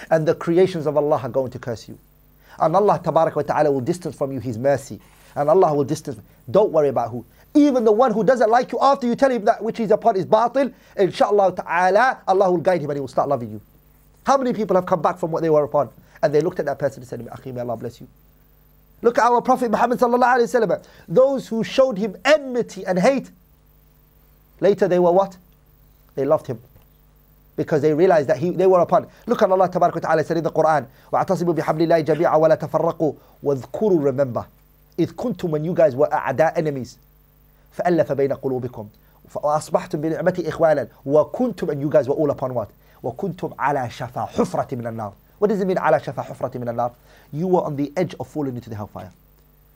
And 0.10 0.28
the 0.28 0.34
creations 0.36 0.88
of 0.88 0.98
Allah 0.98 1.20
are 1.22 1.30
going 1.30 1.52
to 1.52 1.60
curse 1.60 1.88
you. 1.88 1.98
And 2.60 2.76
Allah 2.76 3.00
wa 3.06 3.22
ta'ala 3.42 3.72
will 3.72 3.82
distance 3.82 4.16
from 4.16 4.32
you 4.32 4.40
His 4.40 4.58
mercy. 4.58 5.00
And 5.36 5.50
Allah 5.50 5.74
will 5.74 5.84
distance. 5.84 6.20
Don't 6.50 6.72
worry 6.72 6.90
about 6.90 7.12
who. 7.12 7.26
Even 7.56 7.84
the 7.84 7.92
one 7.92 8.12
who 8.12 8.24
doesn't 8.24 8.50
like 8.50 8.72
you 8.72 8.80
after 8.82 9.06
you 9.06 9.16
tell 9.16 9.30
him 9.30 9.46
that 9.46 9.62
which 9.64 9.80
is 9.80 9.92
upon 9.92 10.16
is 10.16 10.26
batil, 10.26 10.74
inshallah 10.98 11.56
ta'ala, 11.56 12.22
Allah 12.28 12.52
will 12.52 12.58
guide 12.58 12.82
him 12.82 12.90
and 12.90 12.98
he 12.98 13.02
will 13.02 13.08
start 13.08 13.30
loving 13.30 13.52
you. 13.52 13.62
How 14.26 14.38
many 14.38 14.54
people 14.54 14.76
have 14.76 14.88
come 14.88 15.02
back 15.02 15.20
from 15.20 15.32
what 15.32 15.44
they 15.44 15.50
were 15.50 15.64
upon? 15.64 15.90
And 16.24 16.34
they 16.34 16.42
looked 16.42 16.60
at 16.60 16.66
that 16.66 16.80
person 16.80 17.02
and 17.02 17.08
said, 17.08 17.20
Akhi, 17.28 17.54
may 17.54 17.62
Allah 17.62 17.78
bless 17.78 18.02
you. 18.02 18.08
Look 19.03 19.19
at 19.19 19.25
our 19.25 19.41
Prophet 19.41 19.71
Muhammad 19.71 19.99
sallallahu 19.99 20.39
alayhi 20.41 20.69
wa 20.69 20.79
Those 21.09 21.49
who 21.49 21.63
showed 21.63 21.99
him 21.99 22.17
enmity 22.25 22.85
and 22.85 22.99
hate, 22.99 23.31
later 24.61 24.89
they 24.89 24.99
were 24.99 25.13
what? 25.13 25.37
They 26.15 26.25
loved 26.25 26.47
him. 26.47 26.61
Because 27.57 27.83
they 27.83 27.93
realized 27.93 28.29
that 28.29 28.39
he, 28.39 28.51
they 28.51 28.67
were 28.67 28.81
upon. 28.81 29.07
Look 29.27 29.43
at 29.43 29.51
Allah 29.51 29.69
ta'ala 29.69 30.25
said 30.25 30.37
in 30.37 30.45
the 30.45 30.51
Quran, 30.51 30.87
وَاعْتَصِبُوا 31.13 31.57
بِحَبْلِ 31.57 31.87
اللَّهِ 31.87 32.05
جَمِيعًا 32.05 32.37
وَلَا 32.37 32.55
تَفَرَّقُوا 32.57 33.15
وَاذْكُرُوا 33.45 34.05
Remember. 34.05 34.47
إِذْ 34.99 35.13
كُنْتُم 35.15 35.51
when 35.51 35.65
you 35.65 35.75
guys 35.75 35.95
were 35.95 36.09
أعداء 36.09 36.57
enemies. 36.59 36.99
فألف 37.73 38.13
بين 38.13 38.33
قلوبكم 38.33 38.89
وأصبحتم 39.35 40.01
بنعمتي 40.01 40.49
إخوانا 40.49 40.89
وكنتم 41.07 41.71
and 41.71 41.81
you 41.81 41.89
guys 41.89 42.09
were 42.09 42.15
all 42.15 42.31
upon 42.31 42.55
what 42.55 42.69
وكنتم 43.03 43.51
على 43.59 43.91
شفا 43.91 44.21
حفرة 44.25 44.75
من 44.75 44.87
النار 44.87 45.13
What 45.43 45.49
does 45.49 45.61
it 45.61 45.67
mean 45.67 45.79
على 45.79 46.01
شفا 46.01 46.23
حفرة 46.23 46.59
من 46.59 46.69
النار 46.69 46.93
You 47.33 47.47
were 47.47 47.63
on 47.63 47.77
the 47.77 47.93
edge 47.97 48.15
of 48.19 48.27
falling 48.29 48.57
into 48.57 48.71
the 48.71 48.77
hellfire 48.77 49.11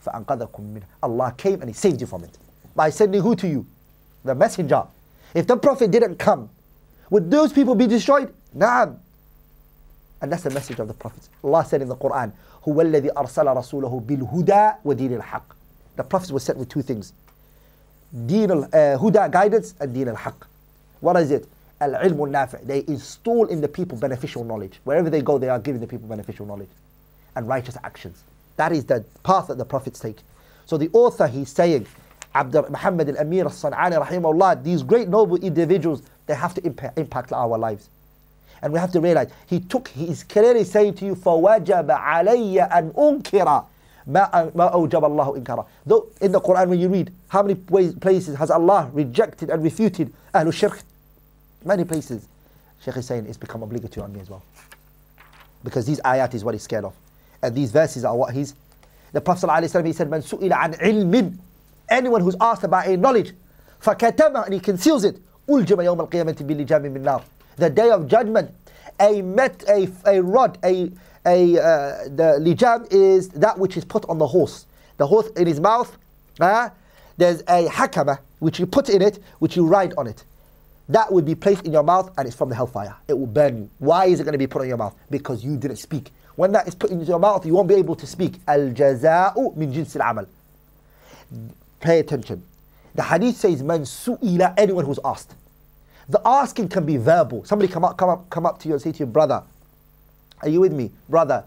فأنقذكم 0.04 0.62
منه 0.62 0.82
Allah 1.02 1.34
came 1.36 1.60
and 1.60 1.68
He 1.68 1.72
saved 1.74 2.00
you 2.00 2.06
from 2.06 2.24
it 2.24 2.36
by 2.74 2.90
sending 2.90 3.20
who 3.22 3.36
to 3.36 3.46
you 3.46 3.66
the 4.24 4.34
messenger 4.34 4.84
if 5.34 5.46
the 5.46 5.56
prophet 5.56 5.90
didn't 5.90 6.16
come 6.18 6.48
would 7.10 7.30
those 7.30 7.52
people 7.52 7.74
be 7.74 7.86
destroyed 7.86 8.32
نعم 8.54 8.96
and 10.20 10.32
that's 10.32 10.42
the 10.44 10.50
message 10.50 10.78
of 10.78 10.88
the 10.88 10.94
prophets 10.94 11.28
Allah 11.44 11.64
said 11.64 11.82
in 11.82 11.88
the 11.88 11.96
Quran 11.96 12.32
هو 12.68 12.80
الذي 12.80 13.10
أرسل 13.16 13.46
رسوله 13.46 14.00
بالهدى 14.06 14.70
ودين 14.84 15.14
الحق 15.16 15.44
the 15.96 16.02
prophets 16.02 16.30
were 16.32 16.40
sent 16.40 16.58
with 16.58 16.68
two 16.68 16.82
things 16.82 17.12
دين 18.14 18.50
الهدى 18.50 19.28
guidance 19.30 19.74
and 19.80 19.92
دين 19.94 20.08
الحق 20.08 20.46
what 21.00 21.16
is 21.16 21.30
it 21.30 21.46
العلم 21.82 22.24
النافع 22.24 22.58
they 22.66 22.84
install 22.88 23.46
in 23.46 23.60
the 23.60 23.68
people 23.68 23.98
beneficial 23.98 24.44
knowledge 24.44 24.80
wherever 24.84 25.10
they 25.10 25.20
go 25.20 25.38
they 25.38 25.48
are 25.48 25.58
giving 25.58 25.80
the 25.80 25.86
people 25.86 26.08
beneficial 26.08 26.46
knowledge 26.46 26.68
and 27.36 27.48
righteous 27.48 27.76
actions 27.84 28.22
that 28.56 28.72
is 28.72 28.84
the 28.84 29.04
path 29.22 29.48
that 29.48 29.58
the 29.58 29.64
prophets 29.64 29.98
take 30.00 30.18
so 30.66 30.76
the 30.76 30.90
author 30.92 31.26
he's 31.26 31.50
saying 31.50 31.86
Abd 32.34 32.70
Muhammad 32.70 33.08
al-Amir 33.10 33.44
al-San'ani 33.44 33.96
rahimahullah 34.04 34.62
these 34.62 34.82
great 34.82 35.08
noble 35.08 35.36
individuals 35.36 36.02
they 36.26 36.34
have 36.34 36.54
to 36.54 36.64
impact, 36.64 36.98
impact 36.98 37.32
our 37.32 37.58
lives 37.58 37.88
and 38.62 38.72
we 38.72 38.78
have 38.78 38.92
to 38.92 39.00
realize 39.00 39.28
he 39.46 39.60
took 39.60 39.88
he 39.88 40.08
is 40.08 40.22
clearly 40.22 40.64
saying 40.64 40.94
to 40.94 41.04
you 41.04 41.14
فَوَجَبَ 41.14 41.86
عَلَيَّ 41.86 42.70
أَنْ 42.70 42.94
أُنْكِرَ 42.94 43.64
ما 44.06 44.50
ما 44.54 44.68
أوجب 44.72 45.04
الله 45.04 45.36
إنكاره. 45.36 45.66
Though 45.86 46.08
in 46.20 46.32
the 46.32 46.40
Quran 46.40 46.68
when 46.68 46.80
you 46.80 46.88
read, 46.88 47.12
how 47.28 47.42
many 47.42 47.54
places 47.54 48.36
has 48.36 48.50
Allah 48.50 48.90
rejected 48.92 49.50
and 49.50 49.62
refuted 49.62 50.12
Ahlul 50.34 50.52
Shirk? 50.52 50.80
Many 51.66 51.84
places. 51.84 52.26
Shaykh 52.84 52.96
is 52.96 53.06
saying 53.06 53.26
it's 53.26 53.36
become 53.36 53.62
obligatory 53.62 54.04
on 54.04 54.12
me 54.12 54.20
as 54.20 54.30
well. 54.30 54.42
Because 55.62 55.86
these 55.86 56.00
ayat 56.00 56.34
is 56.34 56.44
what 56.44 56.54
he's 56.54 56.62
scared 56.62 56.84
of. 56.84 56.94
And 57.42 57.54
these 57.54 57.70
verses 57.70 58.04
are 58.04 58.16
what 58.16 58.34
he's... 58.34 58.54
The 59.12 59.20
Prophet 59.20 59.46
ﷺ, 59.46 59.86
he 59.86 59.92
said, 59.92 60.08
من 60.08 60.22
سئل 60.22 60.50
عن 60.50 60.80
علم 60.80 61.38
Anyone 61.90 62.22
who's 62.22 62.36
asked 62.40 62.64
about 62.64 62.86
a 62.86 62.96
knowledge, 62.96 63.32
فكتمه 63.82 64.46
and 64.46 64.54
he 64.54 64.60
conceals 64.60 65.04
it, 65.04 65.20
ألجم 65.48 65.80
يوم 65.80 66.00
القيامة 66.00 66.36
بلجام 66.40 66.82
من 66.82 67.02
نار. 67.02 67.22
The 67.56 67.70
day 67.70 67.90
of 67.90 68.08
judgment, 68.08 68.50
a 68.98 69.20
met, 69.20 69.62
a, 69.68 69.88
a 70.06 70.22
rod, 70.22 70.58
a 70.64 70.90
a 71.26 71.58
uh, 71.58 72.04
the 72.04 72.38
lijam 72.40 72.86
is 72.90 73.28
that 73.30 73.58
which 73.58 73.76
is 73.76 73.84
put 73.84 74.04
on 74.08 74.18
the 74.18 74.26
horse. 74.26 74.66
The 74.96 75.06
horse 75.06 75.28
in 75.36 75.46
his 75.46 75.60
mouth, 75.60 75.96
uh, 76.40 76.70
there's 77.16 77.40
a 77.42 77.68
hakama 77.68 78.18
which 78.38 78.58
you 78.58 78.66
put 78.66 78.88
in 78.88 79.02
it, 79.02 79.22
which 79.38 79.56
you 79.56 79.66
ride 79.66 79.94
on 79.96 80.06
it. 80.06 80.24
That 80.89 81.11
would 81.11 81.25
be 81.25 81.35
placed 81.35 81.65
in 81.65 81.73
your 81.73 81.83
mouth 81.83 82.11
and 82.17 82.27
it's 82.27 82.35
from 82.35 82.49
the 82.49 82.55
hellfire. 82.55 82.95
It 83.07 83.13
will 83.17 83.27
burn 83.27 83.57
you. 83.57 83.69
Why 83.79 84.05
is 84.05 84.19
it 84.19 84.23
going 84.23 84.33
to 84.33 84.37
be 84.37 84.47
put 84.47 84.61
on 84.61 84.67
your 84.67 84.77
mouth? 84.77 84.95
Because 85.09 85.43
you 85.43 85.57
didn't 85.57 85.77
speak. 85.77 86.11
When 86.35 86.51
that 86.53 86.67
is 86.67 86.75
put 86.75 86.91
into 86.91 87.05
your 87.05 87.19
mouth, 87.19 87.45
you 87.45 87.53
won't 87.53 87.67
be 87.67 87.75
able 87.75 87.95
to 87.95 88.07
speak. 88.07 88.35
Al 88.47 88.69
jaza'u 88.71 89.55
min 89.55 89.73
jinsil 89.73 90.07
amal. 90.09 90.27
Pay 91.81 91.99
attention. 91.99 92.43
The 92.95 93.03
hadith 93.03 93.35
says, 93.35 93.61
Man 93.63 93.81
su'ila, 93.81 94.53
anyone 94.57 94.85
who's 94.85 94.99
asked. 95.03 95.35
The 96.09 96.21
asking 96.25 96.69
can 96.69 96.85
be 96.85 96.97
verbal. 96.97 97.43
Somebody 97.43 97.71
come 97.71 97.83
up, 97.83 97.97
come 97.97 98.09
up, 98.09 98.29
come 98.29 98.45
up 98.45 98.59
to 98.59 98.67
you 98.67 98.75
and 98.75 98.81
say 98.81 98.91
to 98.93 98.99
your 98.99 99.07
brother, 99.07 99.43
are 100.41 100.49
you 100.49 100.61
with 100.61 100.71
me, 100.71 100.91
brother? 101.09 101.43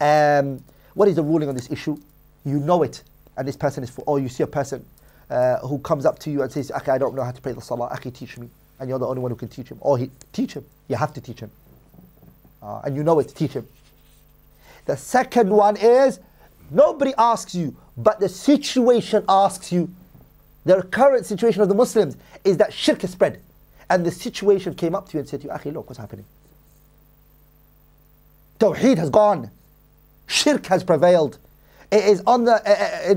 Um, 0.00 0.62
what 0.94 1.08
is 1.08 1.16
the 1.16 1.22
ruling 1.22 1.48
on 1.48 1.54
this 1.54 1.70
issue? 1.70 1.96
You 2.44 2.58
know 2.60 2.82
it, 2.82 3.02
and 3.36 3.48
this 3.48 3.56
person 3.56 3.82
is 3.82 3.90
for, 3.90 4.02
or 4.06 4.20
you 4.20 4.28
see 4.28 4.42
a 4.42 4.46
person 4.46 4.84
uh, 5.30 5.58
who 5.58 5.78
comes 5.78 6.06
up 6.06 6.18
to 6.20 6.30
you 6.30 6.42
and 6.42 6.52
says, 6.52 6.70
"Okay, 6.70 6.92
I 6.92 6.98
don't 6.98 7.14
know 7.14 7.24
how 7.24 7.32
to 7.32 7.40
pray 7.40 7.52
the 7.52 7.60
salah. 7.60 7.88
Akhi, 7.90 8.14
teach 8.14 8.38
me." 8.38 8.48
And 8.78 8.88
you're 8.88 8.98
the 8.98 9.06
only 9.06 9.20
one 9.20 9.30
who 9.30 9.36
can 9.36 9.48
teach 9.48 9.68
him. 9.68 9.78
Or 9.80 9.98
he 9.98 10.10
teach 10.32 10.54
him. 10.54 10.64
You 10.88 10.96
have 10.96 11.12
to 11.14 11.20
teach 11.20 11.40
him, 11.40 11.50
uh, 12.62 12.82
and 12.84 12.94
you 12.94 13.02
know 13.02 13.18
it. 13.18 13.34
Teach 13.34 13.52
him. 13.52 13.66
The 14.84 14.96
second 14.96 15.50
one 15.50 15.76
is 15.76 16.20
nobody 16.70 17.12
asks 17.18 17.54
you, 17.54 17.74
but 17.96 18.20
the 18.20 18.28
situation 18.28 19.24
asks 19.28 19.72
you. 19.72 19.90
The 20.64 20.82
current 20.82 21.26
situation 21.26 21.62
of 21.62 21.68
the 21.68 21.74
Muslims 21.74 22.16
is 22.44 22.56
that 22.58 22.72
shirk 22.72 23.02
is 23.04 23.10
spread, 23.10 23.40
and 23.88 24.04
the 24.04 24.10
situation 24.10 24.74
came 24.74 24.94
up 24.94 25.08
to 25.08 25.14
you 25.14 25.20
and 25.20 25.28
said 25.28 25.40
to 25.40 25.46
you, 25.48 25.52
"Akhi, 25.52 25.72
look 25.72 25.88
what's 25.88 25.98
happening." 25.98 26.24
Tawheed 28.58 28.98
has 28.98 29.10
gone. 29.10 29.50
Shirk 30.26 30.66
has 30.66 30.82
prevailed. 30.84 31.38
It 31.90 32.04
is 32.04 32.22
on 32.26 32.44
the, 32.44 32.54
uh, 32.54 33.10